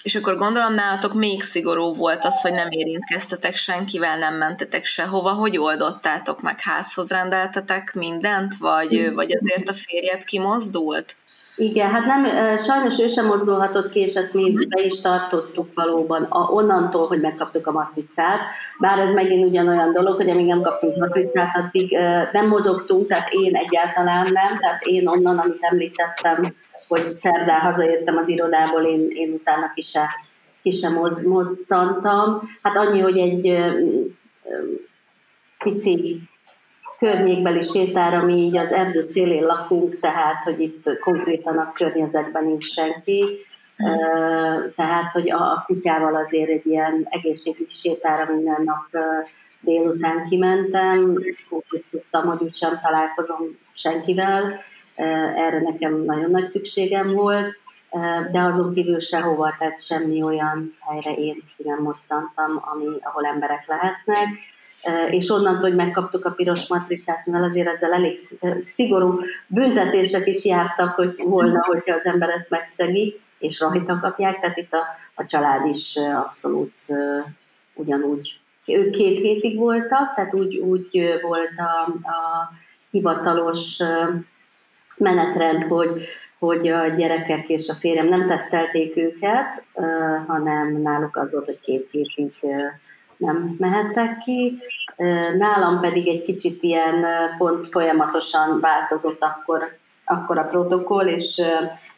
És 0.04 0.16
akkor 0.16 0.38
gondolom 0.38 0.74
nálatok 0.74 1.14
még 1.14 1.44
szigorú 1.44 1.96
volt 1.96 2.26
az, 2.26 2.42
hogy 2.42 2.54
nem 2.54 2.68
érintkeztetek 2.70 3.56
senkivel, 3.56 4.18
nem 4.18 4.34
mentetek 4.34 4.86
sehova. 4.86 5.32
Hogy 5.32 5.58
oldottátok 5.58 6.42
meg? 6.42 6.60
Házhoz 6.60 7.10
rendeltetek 7.10 7.94
mindent? 7.94 8.54
Vagy, 8.60 9.14
vagy 9.14 9.38
azért 9.42 9.70
a 9.70 9.74
férjed 9.74 10.24
kimozdult? 10.24 11.16
Igen, 11.56 11.90
hát 11.90 12.06
nem, 12.06 12.26
sajnos 12.58 13.00
ő 13.00 13.08
sem 13.08 13.26
mozdulhatott 13.26 13.92
ki, 13.92 14.00
és 14.00 14.14
ezt 14.14 14.34
mi 14.34 14.68
be 14.70 14.82
is 14.82 15.02
tartottuk 15.02 15.70
valóban 15.74 16.24
a, 16.24 16.52
onnantól, 16.52 17.08
hogy 17.08 17.22
megkaptuk 17.22 17.68
a 17.68 17.72
matricát. 17.72 18.40
Bár 18.80 19.00
ez 19.00 19.14
megint 19.14 19.50
ugyanolyan 19.50 19.94
dolog, 19.94 20.16
hogy 20.16 20.30
amíg 20.30 20.46
nem 20.46 20.62
kaptunk 20.62 20.98
matricát, 20.98 21.56
addig 21.56 21.98
nem 22.32 22.48
mozogtunk, 22.48 23.08
tehát 23.08 23.30
én 23.30 23.56
egyáltalán 23.56 24.28
nem, 24.32 24.60
tehát 24.60 24.82
én 24.84 25.08
onnan, 25.08 25.38
amit 25.38 25.58
említettem, 25.62 26.56
hogy 26.90 27.16
szerdán 27.16 27.60
hazajöttem 27.60 28.18
az 28.18 28.30
irodából, 28.30 28.84
én, 28.84 29.08
én 29.10 29.32
utána 29.32 29.72
ki 29.74 29.82
se, 29.82 30.10
ki 30.62 30.72
se. 30.72 30.90
Hát 32.62 32.76
annyi, 32.76 33.00
hogy 33.00 33.18
egy 33.18 33.58
pici 35.64 36.20
környékbeli 37.00 37.62
sétára 37.62 38.24
mi 38.24 38.34
így 38.34 38.58
az 38.58 38.72
erdő 38.72 39.02
szélén 39.02 39.46
lakunk, 39.46 40.00
tehát 40.00 40.44
hogy 40.44 40.60
itt 40.60 41.00
konkrétan 41.00 41.58
a 41.58 41.72
környezetben 41.72 42.46
nincs 42.46 42.66
senki, 42.66 43.26
tehát 44.76 45.12
hogy 45.12 45.32
a 45.32 45.64
kutyával 45.66 46.16
azért 46.16 46.50
egy 46.50 46.66
ilyen 46.66 47.08
egészségügyi 47.10 47.74
sétára 47.74 48.34
minden 48.34 48.62
nap 48.64 49.04
délután 49.60 50.28
kimentem, 50.30 51.16
úgy 51.50 51.84
tudtam, 51.92 52.28
hogy 52.28 52.42
úgysem 52.42 52.80
találkozom 52.82 53.58
senkivel, 53.74 54.60
erre 55.36 55.62
nekem 55.62 56.04
nagyon 56.04 56.32
nagy 56.32 56.48
szükségem 56.48 57.08
volt, 57.08 57.58
de 58.32 58.40
azon 58.40 58.74
kívül 58.74 59.00
sehova, 59.00 59.56
tehát 59.60 59.84
semmi 59.84 60.24
olyan 60.24 60.78
helyre 60.80 61.14
én 61.14 61.44
nem 61.58 61.82
moccantam, 61.82 62.64
ami, 62.74 62.86
ahol 63.02 63.26
emberek 63.26 63.68
lehetnek 63.68 64.28
és 65.10 65.30
onnantól, 65.30 65.62
hogy 65.62 65.76
megkaptuk 65.76 66.26
a 66.26 66.32
piros 66.32 66.68
matricát, 66.68 67.26
mivel 67.26 67.44
azért 67.44 67.68
ezzel 67.68 67.94
elég 67.94 68.20
szigorú 68.62 69.20
büntetések 69.48 70.28
is 70.28 70.46
jártak, 70.46 70.96
hogy 70.96 71.16
volna, 71.24 71.64
hogyha 71.66 71.96
az 71.96 72.06
ember 72.06 72.30
ezt 72.30 72.50
megszegi, 72.50 73.20
és 73.40 73.60
rajta 73.60 74.00
kapják, 74.02 74.40
tehát 74.40 74.58
itt 74.58 74.74
a, 74.74 74.84
a 75.14 75.26
család 75.26 75.66
is 75.66 75.98
abszolút 76.16 76.74
ugyanúgy. 77.74 78.40
Ők 78.66 78.92
két 78.92 79.20
hétig 79.20 79.58
voltak, 79.58 80.14
tehát 80.16 80.34
úgy, 80.34 80.58
úgy 80.58 81.20
volt 81.22 81.52
a, 81.58 81.92
a 81.92 82.52
hivatalos 82.92 83.78
menetrend, 85.00 85.64
hogy, 85.64 86.08
hogy 86.40 86.68
a 86.68 86.88
gyerekek 86.88 87.50
és 87.50 87.70
a 87.70 87.74
férjem 87.80 88.08
nem 88.08 88.28
tesztelték 88.28 88.98
őket, 88.98 89.66
hanem 90.28 90.82
náluk 90.82 91.16
az 91.16 91.32
volt, 91.32 91.46
hogy 91.46 91.60
két 91.60 91.88
hétig 91.92 92.32
nem 93.18 93.56
mehettek 93.58 94.18
ki. 94.18 94.58
Nálam 95.38 95.80
pedig 95.80 96.08
egy 96.08 96.24
kicsit 96.24 96.64
ilyen 96.64 97.06
pont 97.38 97.68
folyamatosan 97.70 98.60
változott 98.60 99.22
akkor, 99.22 99.78
akkor 100.06 100.38
a 100.38 100.44
protokoll, 100.44 101.08
és 101.08 101.42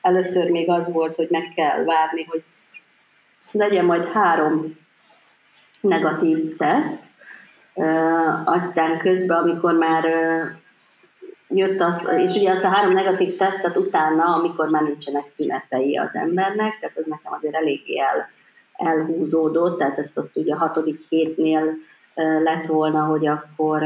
először 0.01 0.49
még 0.49 0.69
az 0.69 0.91
volt, 0.91 1.15
hogy 1.15 1.27
meg 1.29 1.51
kell 1.55 1.83
várni, 1.83 2.23
hogy 2.23 2.43
legyen 3.51 3.85
majd 3.85 4.11
három 4.11 4.77
negatív 5.81 6.57
teszt, 6.57 7.03
aztán 8.45 8.97
közben, 8.97 9.37
amikor 9.37 9.73
már 9.73 10.05
jött 11.53 11.79
az, 11.79 12.09
és 12.17 12.33
ugye 12.33 12.51
az 12.51 12.63
a 12.63 12.67
három 12.67 12.93
negatív 12.93 13.37
tesztet 13.37 13.77
utána, 13.77 14.23
amikor 14.23 14.69
már 14.69 14.83
nincsenek 14.83 15.33
tünetei 15.35 15.97
az 15.97 16.15
embernek, 16.15 16.79
tehát 16.79 16.97
ez 16.97 17.05
nekem 17.05 17.33
azért 17.33 17.55
eléggé 17.55 17.99
el, 17.99 18.29
elhúzódott, 18.73 19.77
tehát 19.77 19.97
ezt 19.97 20.17
ott 20.17 20.35
ugye 20.35 20.53
a 20.53 20.57
hatodik 20.57 21.01
hétnél 21.09 21.73
lett 22.43 22.65
volna, 22.65 23.03
hogy 23.03 23.27
akkor, 23.27 23.83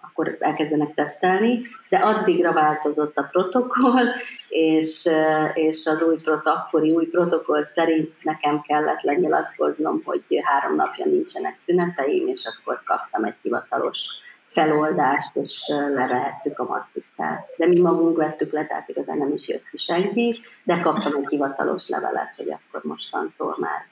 akkor 0.00 0.36
elkezdenek 0.40 0.94
tesztelni, 0.94 1.60
de 1.88 1.96
addigra 1.96 2.52
változott 2.52 3.16
a 3.16 3.28
protokoll, 3.30 4.06
és, 4.48 5.08
és 5.54 5.86
az 5.86 6.02
új 6.02 6.16
prot, 6.24 6.46
akkori 6.46 6.90
új 6.90 7.06
protokoll 7.06 7.62
szerint 7.62 8.10
nekem 8.22 8.60
kellett 8.60 9.02
lenyilatkoznom, 9.02 10.02
hogy 10.04 10.22
három 10.42 10.76
napja 10.76 11.04
nincsenek 11.04 11.58
tüneteim, 11.64 12.28
és 12.28 12.44
akkor 12.44 12.82
kaptam 12.84 13.24
egy 13.24 13.36
hivatalos 13.42 14.00
feloldást, 14.50 15.36
és 15.36 15.64
levehettük 15.68 16.58
a 16.58 16.64
matricát. 16.64 17.46
De 17.56 17.66
mi 17.66 17.80
magunk 17.80 18.16
vettük 18.16 18.52
le, 18.52 18.66
tehát 18.66 18.88
igazán 18.88 19.18
nem 19.18 19.32
is 19.32 19.48
jött 19.48 19.68
ki 19.70 19.76
senki, 19.76 20.40
de 20.62 20.80
kaptam 20.80 21.12
egy 21.16 21.28
hivatalos 21.28 21.88
levelet, 21.88 22.34
hogy 22.36 22.50
akkor 22.50 22.80
mostantól 22.90 23.56
már, 23.60 23.86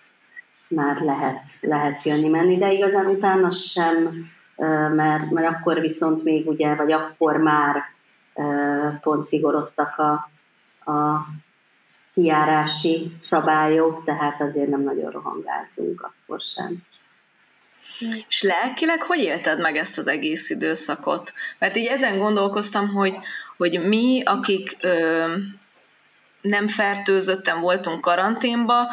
már 0.68 1.00
lehet, 1.00 1.42
lehet 1.60 2.02
jönni-menni, 2.02 2.58
de 2.58 2.72
igazán 2.72 3.06
utána 3.06 3.50
sem, 3.50 4.26
mert, 4.94 5.30
mert 5.30 5.54
akkor 5.54 5.80
viszont 5.80 6.24
még 6.24 6.48
ugye, 6.48 6.74
vagy 6.74 6.92
akkor 6.92 7.36
már 7.36 7.82
pont 9.00 9.26
szigorodtak 9.26 9.98
a, 9.98 10.12
a 10.92 11.26
kiárási 12.14 13.14
szabályok, 13.18 14.04
tehát 14.04 14.40
azért 14.40 14.68
nem 14.68 14.82
nagyon 14.82 15.10
rohangáltunk 15.10 16.02
akkor 16.02 16.40
sem. 16.40 16.82
És 18.28 18.42
lelkileg 18.42 19.02
hogy 19.02 19.18
élted 19.18 19.60
meg 19.60 19.76
ezt 19.76 19.98
az 19.98 20.08
egész 20.08 20.50
időszakot? 20.50 21.32
Mert 21.58 21.76
így 21.76 21.86
ezen 21.86 22.18
gondolkoztam, 22.18 22.88
hogy, 22.88 23.14
hogy 23.56 23.86
mi, 23.86 24.22
akik 24.24 24.76
ö, 24.80 25.24
nem 26.40 26.68
fertőzötten 26.68 27.60
voltunk 27.60 28.00
karanténba, 28.00 28.88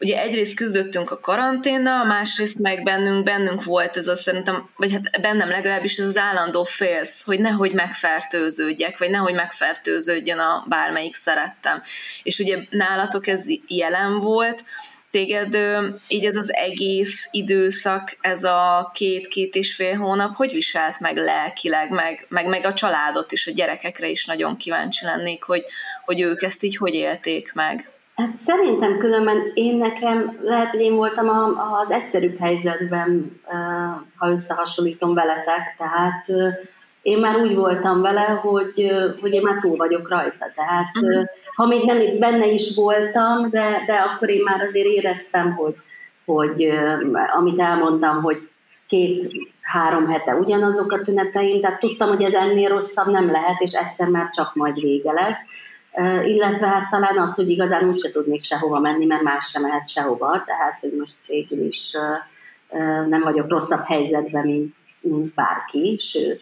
ugye 0.00 0.20
egyrészt 0.20 0.54
küzdöttünk 0.54 1.10
a 1.10 1.20
karanténnal, 1.20 2.04
másrészt 2.04 2.58
meg 2.58 2.82
bennünk, 2.82 3.24
bennünk 3.24 3.64
volt 3.64 3.96
ez 3.96 4.08
a 4.08 4.16
szerintem, 4.16 4.68
vagy 4.76 4.92
hát 4.92 5.20
bennem 5.20 5.48
legalábbis 5.48 5.96
ez 5.96 6.06
az 6.06 6.16
állandó 6.16 6.64
félsz, 6.64 7.22
hogy 7.22 7.40
nehogy 7.40 7.72
megfertőződjek, 7.72 8.98
vagy 8.98 9.10
nehogy 9.10 9.34
megfertőződjön 9.34 10.38
a 10.38 10.64
bármelyik 10.68 11.14
szerettem. 11.14 11.82
És 12.22 12.38
ugye 12.38 12.58
nálatok 12.70 13.26
ez 13.26 13.44
jelen 13.66 14.20
volt, 14.20 14.64
téged 15.10 15.56
így 16.08 16.24
ez 16.24 16.36
az 16.36 16.54
egész 16.54 17.28
időszak, 17.30 18.18
ez 18.20 18.44
a 18.44 18.90
két-két 18.94 19.54
és 19.54 19.74
fél 19.74 19.96
hónap, 19.96 20.34
hogy 20.34 20.52
viselt 20.52 21.00
meg 21.00 21.16
lelkileg, 21.16 21.90
meg, 21.90 22.26
meg, 22.28 22.46
meg 22.46 22.64
a 22.64 22.72
családot 22.72 23.32
is, 23.32 23.46
a 23.46 23.52
gyerekekre 23.54 24.08
is 24.08 24.26
nagyon 24.26 24.56
kíváncsi 24.56 25.04
lennék, 25.04 25.42
hogy, 25.42 25.64
hogy 26.04 26.20
ők 26.20 26.42
ezt 26.42 26.62
így 26.62 26.76
hogy 26.76 26.94
élték 26.94 27.52
meg? 27.54 27.90
Hát 28.14 28.38
szerintem 28.38 28.98
különben 28.98 29.50
én 29.54 29.76
nekem, 29.76 30.38
lehet, 30.42 30.70
hogy 30.70 30.80
én 30.80 30.94
voltam 30.94 31.28
az 31.82 31.90
egyszerűbb 31.90 32.38
helyzetben, 32.38 33.40
ha 34.16 34.30
összehasonlítom 34.30 35.14
veletek, 35.14 35.74
tehát 35.78 36.26
én 37.02 37.18
már 37.18 37.36
úgy 37.36 37.54
voltam 37.54 38.00
vele, 38.00 38.20
hogy, 38.20 38.92
hogy 39.20 39.32
én 39.32 39.42
már 39.42 39.58
túl 39.60 39.76
vagyok 39.76 40.08
rajta. 40.08 40.46
Tehát 40.54 40.96
uh-huh. 41.02 41.24
ha 41.54 41.66
még 41.66 41.84
nem 41.84 42.18
benne 42.18 42.46
is 42.46 42.74
voltam, 42.74 43.50
de, 43.50 43.82
de 43.86 43.94
akkor 43.94 44.30
én 44.30 44.42
már 44.42 44.60
azért 44.60 44.86
éreztem, 44.86 45.54
hogy, 45.54 45.74
hogy 46.24 46.72
amit 47.38 47.60
elmondtam, 47.60 48.22
hogy 48.22 48.48
két-három 48.86 50.06
hete 50.06 50.34
ugyanazok 50.34 50.92
a 50.92 51.02
tüneteim, 51.02 51.60
tehát 51.60 51.80
tudtam, 51.80 52.08
hogy 52.08 52.22
ez 52.22 52.32
ennél 52.32 52.68
rosszabb 52.68 53.06
nem 53.06 53.30
lehet, 53.30 53.60
és 53.60 53.72
egyszer 53.72 54.08
már 54.08 54.28
csak 54.28 54.54
majd 54.54 54.80
vége 54.80 55.12
lesz. 55.12 55.40
Illetve 56.26 56.66
hát 56.66 56.90
talán 56.90 57.18
az, 57.18 57.34
hogy 57.34 57.50
igazán 57.50 57.88
úgyse 57.88 58.10
tudnék 58.10 58.44
sehova 58.44 58.78
menni, 58.78 59.06
mert 59.06 59.22
más 59.22 59.46
sem 59.46 59.62
mehet 59.62 59.88
sehova, 59.88 60.42
tehát 60.46 60.78
hogy 60.80 60.92
most 60.98 61.14
végül 61.26 61.66
is 61.66 61.90
nem 63.08 63.20
vagyok 63.22 63.48
rosszabb 63.48 63.82
helyzetben, 63.84 64.46
mint 64.46 64.74
mint 65.00 65.34
bárki, 65.34 65.96
sőt. 66.00 66.40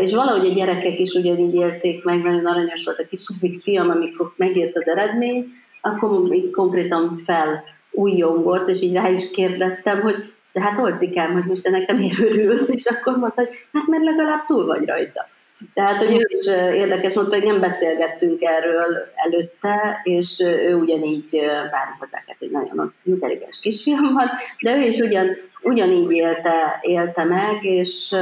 És 0.00 0.14
valahogy 0.14 0.50
a 0.50 0.54
gyerekek 0.54 0.98
is 0.98 1.12
ugyanígy 1.12 1.54
élték 1.54 2.04
meg, 2.04 2.22
nagyon 2.22 2.46
aranyos 2.46 2.84
volt 2.84 2.98
a 2.98 3.06
kisebbik 3.06 3.60
fiam, 3.60 3.90
amikor 3.90 4.32
megjött 4.36 4.76
az 4.76 4.88
eredmény, 4.88 5.46
akkor 5.80 6.34
így 6.34 6.50
konkrétan 6.50 7.22
felújjongott, 7.24 8.68
és 8.68 8.82
így 8.82 8.92
rá 8.92 9.08
is 9.08 9.30
kérdeztem, 9.30 10.00
hogy 10.00 10.14
de 10.52 10.60
hát 10.60 10.78
Olcikám, 10.78 11.32
hogy 11.32 11.44
most 11.44 11.66
ennek 11.66 11.86
nem 11.86 12.10
örülsz, 12.20 12.68
és 12.68 12.86
akkor 12.86 13.16
mondta, 13.16 13.42
hogy 13.42 13.50
hát 13.72 13.86
mert 13.86 14.04
legalább 14.04 14.46
túl 14.46 14.66
vagy 14.66 14.86
rajta. 14.86 15.28
Tehát, 15.74 16.02
hogy 16.02 16.16
ő 16.16 16.26
is 16.38 16.46
érdekes 16.74 17.14
volt, 17.14 17.28
pedig 17.28 17.48
nem 17.48 17.60
beszélgettünk 17.60 18.42
erről 18.42 19.12
előtte, 19.14 20.00
és 20.02 20.40
ő 20.40 20.74
ugyanígy, 20.74 21.28
bár 21.70 21.96
hozzáket 21.98 22.36
egy 22.38 22.50
nagyon 22.50 22.94
intelligens 23.04 23.58
kisfiam 23.60 24.12
van, 24.12 24.30
de 24.60 24.76
ő 24.76 24.80
is 24.80 24.98
ugyan, 24.98 25.36
ugyanígy 25.62 26.10
élte, 26.10 26.78
élte 26.82 27.24
meg, 27.24 27.64
és 27.64 28.14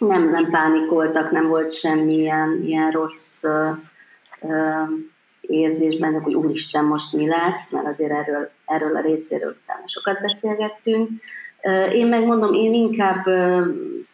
nem, 0.00 0.30
nem 0.30 0.50
pánikoltak, 0.50 1.30
nem 1.30 1.48
volt 1.48 1.72
semmilyen 1.72 2.62
ilyen 2.64 2.90
rossz 2.90 3.44
érzésben, 5.40 6.20
hogy 6.20 6.34
úristen, 6.34 6.84
most 6.84 7.12
mi 7.12 7.28
lesz, 7.28 7.72
mert 7.72 7.86
azért 7.86 8.10
erről, 8.10 8.50
erről 8.66 8.96
a 8.96 9.00
részéről 9.00 9.56
utána 9.62 9.84
sokat 9.86 10.20
beszélgettünk. 10.20 11.08
Én 11.92 12.06
megmondom, 12.06 12.54
én 12.54 12.74
inkább 12.74 13.24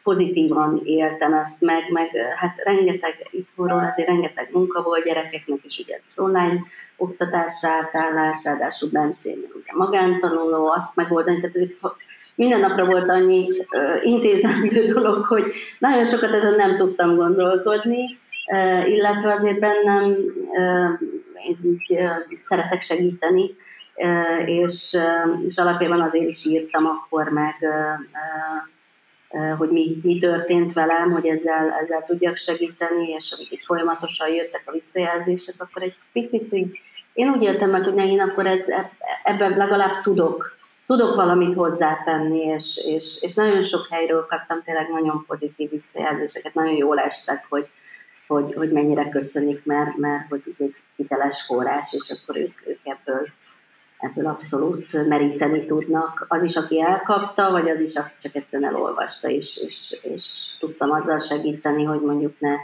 pozitívan 0.03 0.81
éltem 0.85 1.35
ezt 1.35 1.61
meg, 1.61 1.91
meg 1.91 2.11
hát 2.37 2.57
rengeteg 2.65 3.29
itthonról, 3.31 3.89
azért 3.91 4.09
rengeteg 4.09 4.49
munka 4.53 4.83
volt 4.83 5.05
gyerekeknek 5.05 5.59
is, 5.63 5.79
ugye 5.79 6.01
az 6.11 6.19
online 6.19 6.59
oktatásra 6.97 7.69
átállás, 7.71 8.45
ráadásul 8.45 8.91
Bencén 8.91 9.39
ugye 9.55 9.73
magántanuló, 9.75 10.67
azt 10.67 10.95
megoldani, 10.95 11.41
tehát 11.41 11.57
minden 12.37 12.61
napra 12.61 12.85
volt 12.85 13.09
annyi 13.09 13.49
uh, 13.51 14.07
intézendő 14.07 14.87
dolog, 14.93 15.25
hogy 15.25 15.53
nagyon 15.79 16.05
sokat 16.05 16.33
ezen 16.33 16.55
nem 16.55 16.77
tudtam 16.77 17.17
gondolkodni, 17.17 18.19
illetve 18.87 19.33
azért 19.33 19.59
bennem 19.59 20.17
uh, 20.51 21.01
én 21.45 21.57
így, 21.63 21.99
szeretek 22.43 22.81
segíteni, 22.81 23.57
és, 24.47 24.97
és 25.47 25.59
alapjában 25.59 26.01
azért 26.01 26.29
is 26.29 26.45
írtam 26.45 26.87
akkor 26.87 27.29
meg, 27.29 27.55
hogy 29.59 29.69
mi, 29.69 29.97
mi 30.03 30.19
történt 30.19 30.73
velem, 30.73 31.11
hogy 31.11 31.27
ezzel, 31.27 31.71
ezzel 31.83 32.05
tudjak 32.07 32.37
segíteni, 32.37 33.09
és 33.09 33.33
amik 33.37 33.51
itt 33.53 33.65
folyamatosan 33.65 34.29
jöttek 34.29 34.63
a 34.65 34.73
visszajelzések, 34.73 35.55
akkor 35.59 35.83
egy 35.83 35.95
picit 36.13 36.53
így, 36.53 36.81
én 37.13 37.29
úgy 37.29 37.43
éltem 37.43 37.71
meg, 37.71 37.83
hogy 37.83 37.95
ne, 37.95 38.07
én 38.07 38.21
akkor 38.21 38.47
ez, 38.47 38.65
ebben 39.23 39.57
legalább 39.57 40.03
tudok, 40.03 40.56
tudok 40.87 41.15
valamit 41.15 41.55
hozzátenni, 41.55 42.41
és, 42.41 42.81
és, 42.87 43.19
és 43.21 43.35
nagyon 43.35 43.63
sok 43.63 43.87
helyről 43.91 44.27
kaptam 44.27 44.63
tényleg 44.63 44.89
nagyon 44.91 45.25
pozitív 45.27 45.71
visszajelzéseket, 45.71 46.55
nagyon 46.55 46.77
jól 46.77 46.99
estek, 46.99 47.47
hogy, 47.49 47.69
hogy, 48.27 48.55
hogy 48.55 48.71
mennyire 48.71 49.09
köszönik, 49.09 49.65
mert, 49.65 49.97
mert 49.97 50.29
hogy 50.29 50.43
egy 50.59 50.75
hiteles 50.97 51.45
forrás, 51.47 51.93
és 51.93 52.11
akkor 52.11 52.37
ők, 52.37 52.67
ők 52.67 52.81
ebből 52.83 53.29
ebből 53.99 54.27
abszolút 54.27 55.09
meríteni 55.09 55.67
tudnak. 55.67 56.25
Az 56.29 56.43
is, 56.43 56.57
aki 56.57 56.81
elkapta, 56.81 57.51
vagy 57.51 57.69
az 57.69 57.81
is, 57.81 57.95
aki 57.95 58.13
csak 58.21 58.35
egyszerűen 58.35 58.75
elolvasta, 58.75 59.29
és, 59.29 59.61
és, 59.67 59.99
és 60.03 60.47
tudtam 60.59 60.91
azzal 60.91 61.19
segíteni, 61.19 61.85
hogy 61.85 62.01
mondjuk 62.01 62.35
ne, 62.39 62.55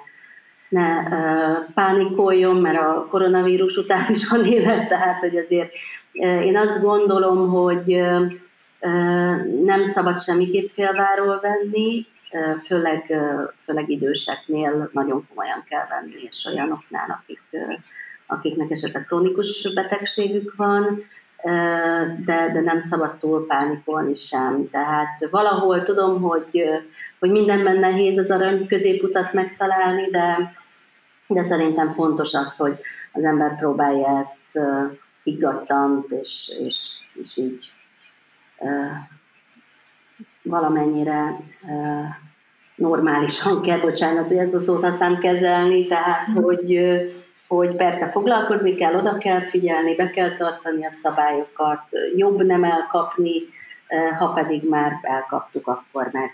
ne 0.68 0.98
uh, 0.98 1.72
pánikoljon, 1.74 2.56
mert 2.56 2.78
a 2.78 3.06
koronavírus 3.10 3.76
után 3.76 4.10
is 4.10 4.28
van 4.28 4.44
élet, 4.44 4.88
tehát 4.88 5.18
hogy 5.18 5.36
azért 5.36 5.72
én 6.20 6.56
azt 6.56 6.80
gondolom, 6.80 7.50
hogy 7.50 8.02
nem 9.64 9.84
szabad 9.84 10.20
semmiképp 10.20 10.70
félváról 10.72 11.40
venni, 11.40 12.06
főleg, 12.66 13.14
főleg 13.64 13.90
időseknél 13.90 14.90
nagyon 14.92 15.26
komolyan 15.28 15.64
kell 15.68 15.86
venni, 15.88 16.28
és 16.30 16.46
olyanoknál, 16.46 17.22
akik, 17.22 17.42
akiknek 18.26 18.70
esetleg 18.70 19.04
krónikus 19.04 19.72
betegségük 19.74 20.54
van, 20.56 21.04
de, 22.24 22.50
de 22.52 22.60
nem 22.64 22.80
szabad 22.80 23.16
túl 23.18 23.46
pánikolni 23.46 24.14
sem. 24.14 24.68
Tehát 24.70 25.28
valahol 25.30 25.82
tudom, 25.82 26.20
hogy, 26.20 26.62
hogy 27.18 27.30
mindenben 27.30 27.76
nehéz 27.76 28.18
az 28.18 28.30
arany 28.30 28.66
középutat 28.66 29.32
megtalálni, 29.32 30.10
de, 30.10 30.54
de 31.26 31.42
szerintem 31.42 31.92
fontos 31.92 32.34
az, 32.34 32.56
hogy 32.56 32.78
az 33.12 33.24
ember 33.24 33.58
próbálja 33.58 34.18
ezt 34.18 34.58
higgadtan, 35.22 36.06
és, 36.20 36.52
és, 36.58 36.94
és 37.12 37.36
így 37.36 37.70
valamennyire 40.42 41.36
normálisan 42.74 43.62
kell, 43.62 43.78
bocsánat, 43.78 44.28
hogy 44.28 44.36
ezt 44.36 44.54
a 44.54 44.58
szót 44.58 44.84
aztán 44.84 45.18
kezelni, 45.18 45.86
tehát 45.86 46.28
hogy, 46.28 46.78
hogy 47.46 47.76
persze 47.76 48.10
foglalkozni 48.10 48.74
kell, 48.74 48.94
oda 48.94 49.18
kell 49.18 49.40
figyelni, 49.40 49.94
be 49.94 50.10
kell 50.10 50.36
tartani 50.36 50.86
a 50.86 50.90
szabályokat, 50.90 51.82
jobb 52.16 52.42
nem 52.42 52.64
elkapni, 52.64 53.32
ha 54.18 54.32
pedig 54.32 54.68
már 54.68 54.92
elkaptuk, 55.02 55.66
akkor 55.66 56.08
meg 56.12 56.30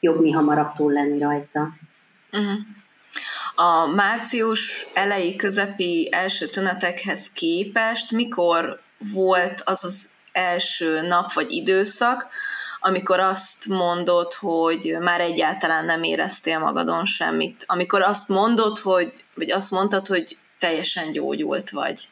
jobb 0.00 0.20
mi 0.20 0.30
hamarabb 0.30 0.72
túl 0.76 0.92
lenni 0.92 1.18
rajta. 1.18 1.68
Uh-huh. 2.32 2.58
A 3.54 3.86
március 3.86 4.86
elejé 4.94 5.36
közepi 5.36 6.08
első 6.12 6.46
tünetekhez 6.46 7.30
képest 7.30 8.12
mikor 8.12 8.80
volt 9.12 9.62
az 9.64 9.84
az 9.84 10.08
első 10.32 11.00
nap 11.00 11.32
vagy 11.32 11.50
időszak, 11.50 12.28
amikor 12.80 13.20
azt 13.20 13.66
mondod, 13.66 14.32
hogy 14.32 14.96
már 15.00 15.20
egyáltalán 15.20 15.84
nem 15.84 16.02
éreztél 16.02 16.58
magadon 16.58 17.04
semmit, 17.04 17.64
amikor 17.66 18.02
azt 18.02 18.28
mondod, 18.28 18.78
hogy, 18.78 19.12
vagy 19.34 19.50
azt 19.50 19.70
mondtad, 19.70 20.06
hogy 20.06 20.38
teljesen 20.58 21.10
gyógyult 21.10 21.70
vagy? 21.70 22.08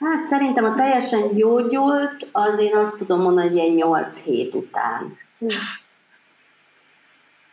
Hát 0.00 0.28
szerintem 0.28 0.64
a 0.64 0.74
teljesen 0.74 1.34
gyógyult, 1.34 2.28
az 2.32 2.58
én 2.58 2.76
azt 2.76 2.98
tudom 2.98 3.20
mondani, 3.20 3.48
hogy 3.48 3.56
ilyen 3.56 3.74
8 3.74 4.20
hét 4.22 4.54
után. 4.54 5.18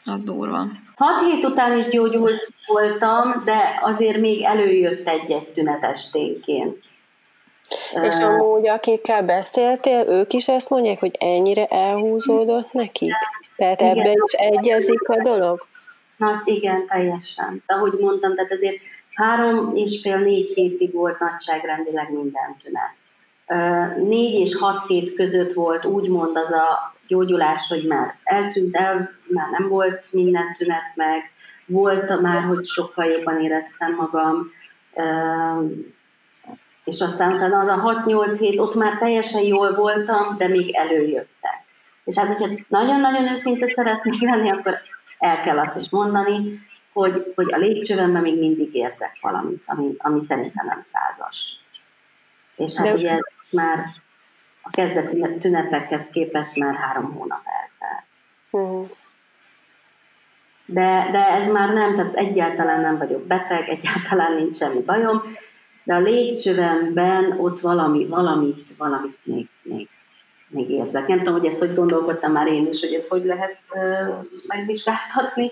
Az 0.05 0.23
durva. 0.23 0.65
6 0.97 1.21
hét 1.21 1.45
után 1.45 1.77
is 1.77 1.87
gyógyult 1.87 2.47
voltam, 2.67 3.41
de 3.45 3.79
azért 3.81 4.19
még 4.19 4.43
előjött 4.43 5.07
egy-egy 5.07 5.47
tünet 5.49 5.83
esténként. 5.83 6.77
És 8.01 8.19
amúgy, 8.19 8.67
akikkel 8.67 9.23
beszéltél, 9.23 10.05
ők 10.07 10.33
is 10.33 10.47
ezt 10.47 10.69
mondják, 10.69 10.99
hogy 10.99 11.15
ennyire 11.19 11.65
elhúzódott 11.65 12.73
nekik? 12.73 13.13
Tehát 13.55 13.81
igen, 13.81 13.97
ebben 13.97 14.23
is 14.25 14.31
egyezik 14.31 15.09
a 15.09 15.21
dolog? 15.21 15.65
Na 16.17 16.41
igen, 16.45 16.87
teljesen. 16.87 17.63
De 17.67 17.73
ahogy 17.73 17.93
mondtam, 17.99 18.35
tehát 18.35 18.51
azért 18.51 18.77
három 19.13 19.71
és 19.75 19.99
fél, 20.01 20.17
négy 20.17 20.49
hétig 20.53 20.93
volt 20.93 21.19
nagyságrendileg 21.19 22.11
minden 22.11 22.57
tünet. 22.63 22.95
Négy 24.07 24.33
és 24.33 24.55
hat 24.55 24.85
hét 24.87 25.13
között 25.13 25.53
volt 25.53 25.85
úgymond 25.85 26.37
az 26.37 26.51
a 26.51 26.76
gyógyulás, 27.07 27.67
hogy 27.67 27.85
már 27.87 28.15
eltűnt 28.23 28.75
el, 28.75 29.09
már 29.27 29.49
nem 29.57 29.67
volt 29.67 30.07
minden 30.11 30.55
tünet 30.57 30.95
meg, 30.95 31.31
volt 31.65 32.21
már, 32.21 32.43
hogy 32.43 32.65
sokkal 32.65 33.05
jobban 33.05 33.41
éreztem 33.41 33.95
magam, 33.95 34.51
és 36.83 37.01
aztán 37.01 37.33
utána 37.33 37.59
az 37.59 37.67
a 37.67 38.03
6-8 38.05 38.35
hét, 38.39 38.59
ott 38.59 38.75
már 38.75 38.97
teljesen 38.97 39.41
jól 39.41 39.75
voltam, 39.75 40.37
de 40.37 40.47
még 40.47 40.75
előjöttek. 40.75 41.65
És 42.03 42.17
hát, 42.17 42.27
hogyha 42.27 42.63
nagyon-nagyon 42.67 43.27
őszinte 43.27 43.67
szeretnék 43.67 44.21
lenni, 44.21 44.49
akkor 44.49 44.77
el 45.19 45.41
kell 45.41 45.59
azt 45.59 45.75
is 45.75 45.89
mondani, 45.89 46.59
hogy, 46.93 47.33
hogy 47.35 47.53
a 47.53 47.57
légcsövemben 47.57 48.21
még 48.21 48.39
mindig 48.39 48.75
érzek 48.75 49.17
valamit, 49.21 49.63
ami, 49.65 49.95
ami 49.97 50.21
szerintem 50.21 50.65
nem 50.65 50.81
százas. 50.83 51.59
És 52.55 52.75
hát 52.75 52.87
de 52.87 52.93
ugye 52.93 53.19
már 53.49 53.85
a 54.67 54.69
kezdeti 54.71 55.39
tünetekhez 55.39 56.09
képest 56.09 56.55
már 56.55 56.75
három 56.75 57.13
hónap 57.13 57.41
eltelt. 57.45 58.03
Uh-huh. 58.49 58.89
De, 60.65 61.09
de 61.11 61.27
ez 61.27 61.47
már 61.47 61.73
nem, 61.73 61.95
tehát 61.95 62.15
egyáltalán 62.15 62.81
nem 62.81 62.97
vagyok 62.97 63.27
beteg, 63.27 63.69
egyáltalán 63.79 64.33
nincs 64.33 64.55
semmi 64.55 64.81
bajom, 64.81 65.21
de 65.83 65.93
a 65.93 65.99
légcsövemben 65.99 67.39
ott 67.39 67.59
valami, 67.59 68.05
valamit, 68.05 68.75
valamit 68.77 69.17
még, 69.23 69.47
még, 69.61 69.89
még 70.47 70.69
érzek. 70.69 71.07
Nem 71.07 71.17
tudom, 71.17 71.33
hogy 71.33 71.45
ezt 71.45 71.59
hogy 71.59 71.75
gondolkodtam 71.75 72.31
már 72.31 72.47
én 72.47 72.67
is, 72.67 72.79
hogy 72.79 72.93
ezt 72.93 73.09
hogy 73.09 73.25
lehet 73.25 73.57
uh, 73.71 74.17
megvizsgáltatni, 74.47 75.51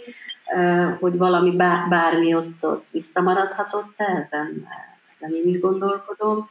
uh, 0.55 0.99
hogy 0.99 1.17
valami 1.17 1.51
bár, 1.55 1.87
bármi 1.89 2.35
ott, 2.35 2.65
ott 2.65 2.85
visszamaradhatott 2.91 3.93
ezen, 3.97 4.67
ezen 5.15 5.35
én 5.35 5.53
is 5.53 5.59
gondolkodom, 5.59 6.49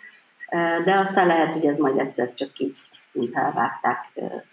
de 0.84 0.94
aztán 0.98 1.26
lehet, 1.26 1.52
hogy 1.52 1.66
ez 1.66 1.78
majd 1.78 1.98
egyszer 1.98 2.34
csak 2.34 2.58
így, 2.58 2.76
mint 3.12 3.36
elvágták, 3.36 4.10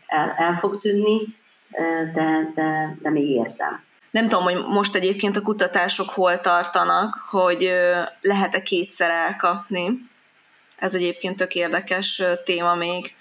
el, 0.08 0.34
el 0.38 0.58
fog 0.60 0.80
tűnni, 0.80 1.20
de, 2.14 2.52
de, 2.56 2.98
de 3.02 3.10
még 3.10 3.30
érzem. 3.30 3.84
Nem 4.12 4.28
tudom, 4.28 4.44
hogy 4.44 4.66
most 4.68 4.96
egyébként 4.96 5.38
a 5.38 5.42
kutatások 5.42 6.10
hol 6.10 6.40
tartanak, 6.40 7.16
hogy 7.30 7.72
lehet-e 8.22 8.62
kétszer 8.62 9.10
elkapni. 9.10 10.10
Ez 10.78 10.94
egyébként 10.94 11.38
tök 11.38 11.56
érdekes 11.56 12.22
téma 12.46 12.76
még. 12.76 13.16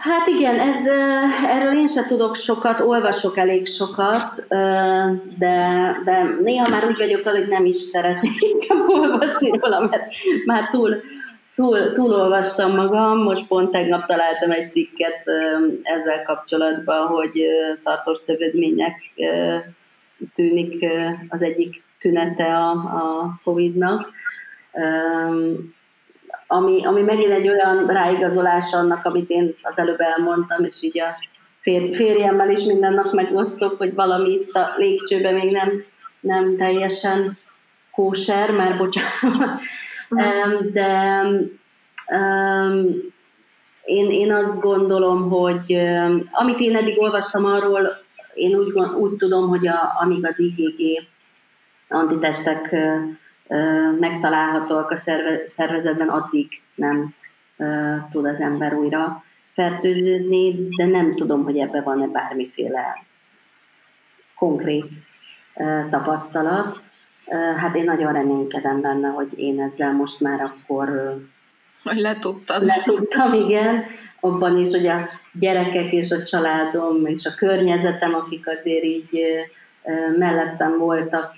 Hát 0.00 0.26
igen, 0.26 0.58
ez, 0.58 0.86
erről 1.46 1.78
én 1.78 1.86
sem 1.86 2.06
tudok 2.06 2.36
sokat, 2.36 2.80
olvasok 2.80 3.36
elég 3.36 3.66
sokat, 3.66 4.46
de, 5.38 5.96
de 6.04 6.36
néha 6.42 6.68
már 6.68 6.86
úgy 6.86 6.96
vagyok, 6.96 7.28
hogy 7.28 7.48
nem 7.48 7.64
is 7.64 7.76
szeretnék 7.76 8.42
inkább 8.52 8.88
olvasni 8.88 9.50
róla, 9.58 9.80
mert 9.80 10.12
már 10.44 10.70
túl, 10.70 11.02
túl, 11.54 11.92
túl 11.92 12.14
olvastam 12.14 12.74
magam, 12.74 13.22
most 13.22 13.46
pont 13.46 13.70
tegnap 13.70 14.06
találtam 14.06 14.50
egy 14.50 14.70
cikket 14.70 15.22
ezzel 15.82 16.22
kapcsolatban, 16.24 17.06
hogy 17.06 17.44
tartós 17.82 18.18
szövődmények 18.18 18.96
tűnik 20.34 20.84
az 21.28 21.42
egyik 21.42 21.82
tünete 21.98 22.56
a, 22.56 22.70
a 22.70 23.40
Covid-nak 23.44 24.10
ami, 26.52 26.84
ami 26.84 27.02
megint 27.02 27.32
egy 27.32 27.48
olyan 27.48 27.86
ráigazolás 27.86 28.72
annak, 28.72 29.04
amit 29.04 29.30
én 29.30 29.54
az 29.62 29.78
előbb 29.78 30.00
elmondtam, 30.00 30.64
és 30.64 30.82
így 30.82 31.00
a 31.00 31.16
fér, 31.60 31.94
férjemmel 31.94 32.50
is 32.50 32.64
minden 32.64 32.94
nap 32.94 33.12
megosztok, 33.12 33.78
hogy 33.78 33.94
valami 33.94 34.30
itt 34.30 34.52
a 34.54 34.74
légcsőben 34.76 35.34
még 35.34 35.50
nem, 35.52 35.84
nem 36.20 36.56
teljesen 36.56 37.38
kóser, 37.92 38.50
már 38.50 38.76
bocsánat. 38.76 39.60
Uh-huh. 40.10 40.72
De 40.72 41.22
um, 42.12 42.86
én, 43.84 44.10
én 44.10 44.32
azt 44.32 44.60
gondolom, 44.60 45.28
hogy 45.28 45.74
um, 45.74 46.28
amit 46.30 46.58
én 46.58 46.76
eddig 46.76 47.00
olvastam 47.00 47.44
arról, 47.44 47.88
én 48.34 48.56
úgy, 48.56 48.72
úgy 48.98 49.16
tudom, 49.16 49.48
hogy 49.48 49.66
a, 49.66 49.96
amíg 50.00 50.26
az 50.26 50.38
IgG 50.38 51.06
antitestek 51.88 52.76
megtalálhatóak 54.00 54.90
a 54.90 54.96
szervezetben, 55.46 56.08
addig 56.08 56.48
nem 56.74 57.14
tud 58.10 58.26
az 58.26 58.40
ember 58.40 58.74
újra 58.74 59.24
fertőződni, 59.52 60.68
de 60.76 60.86
nem 60.86 61.14
tudom, 61.16 61.44
hogy 61.44 61.58
ebben 61.58 61.82
van-e 61.82 62.06
bármiféle 62.06 63.04
konkrét 64.34 64.86
tapasztalat. 65.90 66.82
Hát 67.56 67.74
én 67.74 67.84
nagyon 67.84 68.12
reménykedem 68.12 68.80
benne, 68.80 69.08
hogy 69.08 69.38
én 69.38 69.60
ezzel 69.60 69.92
most 69.92 70.20
már 70.20 70.40
akkor 70.40 71.16
hogy 71.82 71.96
letudtad. 71.96 72.64
Letudtam, 72.64 73.32
igen. 73.32 73.84
Abban 74.20 74.58
is, 74.58 74.70
hogy 74.70 74.86
a 74.86 75.08
gyerekek 75.32 75.92
és 75.92 76.10
a 76.10 76.22
családom 76.22 77.06
és 77.06 77.26
a 77.26 77.34
környezetem, 77.34 78.14
akik 78.14 78.48
azért 78.48 78.84
így 78.84 79.20
mellettem 80.18 80.78
voltak 80.78 81.34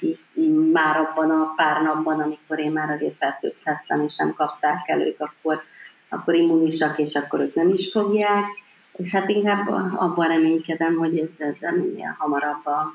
már 0.72 0.96
abban 0.96 1.30
a 1.30 1.52
pár 1.56 1.82
napban, 1.82 2.20
amikor 2.20 2.58
én 2.58 2.72
már 2.72 2.90
azért 2.90 3.16
fertőzhettem, 3.16 4.02
és 4.02 4.16
nem 4.16 4.34
kapták 4.34 4.88
el 4.88 5.00
ők, 5.00 5.20
akkor, 5.20 5.62
akkor 6.08 6.34
immunisak, 6.34 6.98
és 6.98 7.14
akkor 7.14 7.40
ők 7.40 7.54
nem 7.54 7.68
is 7.68 7.90
fogják. 7.90 8.44
És 8.92 9.12
hát 9.12 9.28
inkább 9.28 9.68
abban 9.96 10.28
reménykedem, 10.28 10.96
hogy 10.96 11.18
ez, 11.18 11.30
ez 11.38 11.76
minél 11.76 12.16
hamarabb 12.18 12.66
a, 12.66 12.94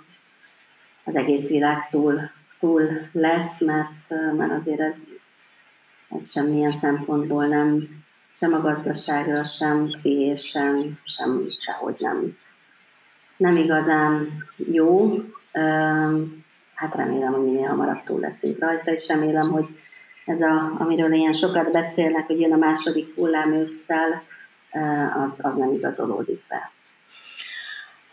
az 1.04 1.16
egész 1.16 1.50
világ 1.50 1.90
túl, 1.90 2.22
túl 2.60 2.82
lesz, 3.12 3.62
mert, 3.62 4.10
mert 4.38 4.52
azért 4.52 4.80
ez, 4.80 4.96
ez 6.10 6.32
semmilyen 6.32 6.74
szempontból 6.74 7.46
nem, 7.46 7.88
sem 8.34 8.54
a 8.54 8.62
gazdaságra, 8.62 9.46
sem 9.46 9.86
pszichés, 9.86 10.46
sem, 10.46 11.00
sem 11.04 11.48
sehogy 11.60 11.96
nem, 12.00 12.38
nem 13.38 13.56
igazán 13.56 14.28
jó 14.72 15.22
hát 16.74 16.96
remélem, 16.96 17.34
hogy 17.34 17.44
minél 17.44 17.68
hamarabb 17.68 18.04
túl 18.04 18.20
leszünk 18.20 18.60
rajta, 18.60 18.92
és 18.92 19.08
remélem, 19.08 19.52
hogy 19.52 19.66
ez, 20.26 20.42
a, 20.42 20.72
amiről 20.78 21.14
ilyen 21.14 21.34
sokat 21.34 21.72
beszélnek, 21.72 22.26
hogy 22.26 22.40
jön 22.40 22.54
a 22.54 22.58
második 22.58 23.16
hullám 23.16 23.54
ősszel, 23.54 24.22
az, 25.26 25.40
az 25.44 25.56
nem 25.56 25.74
igazolódik 25.74 26.42
be. 26.48 26.72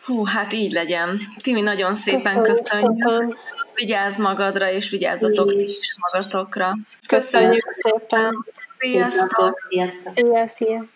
Hú, 0.05 0.25
hát 0.25 0.53
így 0.53 0.73
legyen. 0.73 1.19
Timi, 1.43 1.61
nagyon 1.61 1.95
szépen 1.95 2.43
köszönjük. 2.43 3.05
köszönjük. 3.05 3.39
Vigyázz 3.75 4.19
magadra, 4.19 4.71
és 4.71 4.91
vigyázzatok 4.91 5.53
is 5.53 5.97
magatokra. 6.01 6.73
Köszönjük, 7.09 7.63
köszönjük 7.63 8.03
szépen. 8.09 8.45
Sziasztok! 8.79 9.67
Sziasztok! 9.69 10.15
Sziasztok! 10.15 10.94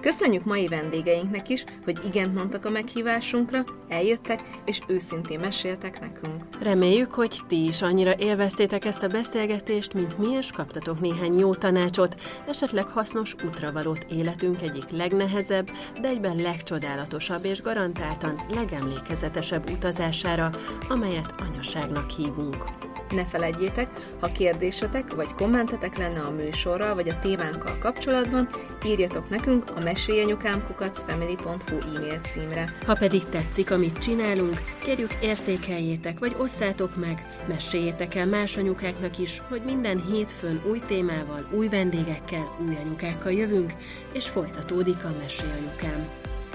Köszönjük 0.00 0.44
mai 0.44 0.66
vendégeinknek 0.66 1.48
is, 1.48 1.64
hogy 1.84 1.98
igent 2.04 2.34
mondtak 2.34 2.64
a 2.64 2.70
meghívásunkra, 2.70 3.64
eljöttek 3.88 4.42
és 4.64 4.80
őszintén 4.86 5.40
meséltek 5.40 6.00
nekünk. 6.00 6.44
Reméljük, 6.62 7.12
hogy 7.12 7.40
ti 7.48 7.64
is 7.64 7.82
annyira 7.82 8.14
élveztétek 8.18 8.84
ezt 8.84 9.02
a 9.02 9.08
beszélgetést, 9.08 9.94
mint 9.94 10.18
mi, 10.18 10.30
és 10.30 10.50
kaptatok 10.50 11.00
néhány 11.00 11.38
jó 11.38 11.54
tanácsot, 11.54 12.16
esetleg 12.48 12.88
hasznos 12.88 13.34
útravalót 13.44 14.06
életünk 14.10 14.62
egyik 14.62 14.90
legnehezebb, 14.90 15.70
de 16.00 16.08
egyben 16.08 16.36
legcsodálatosabb 16.36 17.44
és 17.44 17.60
garantáltan 17.60 18.40
legemlékezetesebb 18.54 19.70
utazására, 19.70 20.50
amelyet 20.88 21.34
anyaságnak 21.50 22.10
hívunk. 22.10 22.64
Ne 23.10 23.24
felejtjétek, 23.24 23.88
ha 24.20 24.26
kérdésetek 24.26 25.14
vagy 25.14 25.34
kommentetek 25.34 25.98
lenne 25.98 26.20
a 26.20 26.30
műsorral 26.30 26.94
vagy 26.94 27.08
a 27.08 27.18
témánkkal 27.18 27.78
kapcsolatban, 27.78 28.48
írjatok 28.86 29.28
nekünk 29.28 29.64
a 29.76 29.80
mesélyanyukámkukacfamily.hu 29.80 31.96
e-mail 31.96 32.18
címre. 32.18 32.74
Ha 32.86 32.94
pedig 32.94 33.24
tetszik, 33.24 33.70
amit 33.70 33.98
csinálunk, 33.98 34.60
kérjük 34.84 35.14
értékeljétek 35.22 36.18
vagy 36.18 36.34
osszátok 36.38 36.96
meg, 36.96 37.26
meséljétek 37.48 38.14
el 38.14 38.26
más 38.26 38.56
anyukáknak 38.56 39.18
is, 39.18 39.42
hogy 39.48 39.62
minden 39.64 40.02
hétfőn 40.10 40.62
új 40.70 40.82
témával, 40.86 41.46
új 41.50 41.68
vendégekkel, 41.68 42.56
új 42.66 42.76
anyukákkal 42.84 43.32
jövünk, 43.32 43.72
és 44.12 44.28
folytatódik 44.28 45.04
a 45.04 45.14
Mesélyanyukám. 45.22 46.08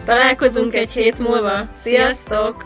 Találkozunk 0.06 0.76
egy 0.76 0.92
hét 0.92 1.20
múlva! 1.20 1.68
Sziasztok! 1.82 2.66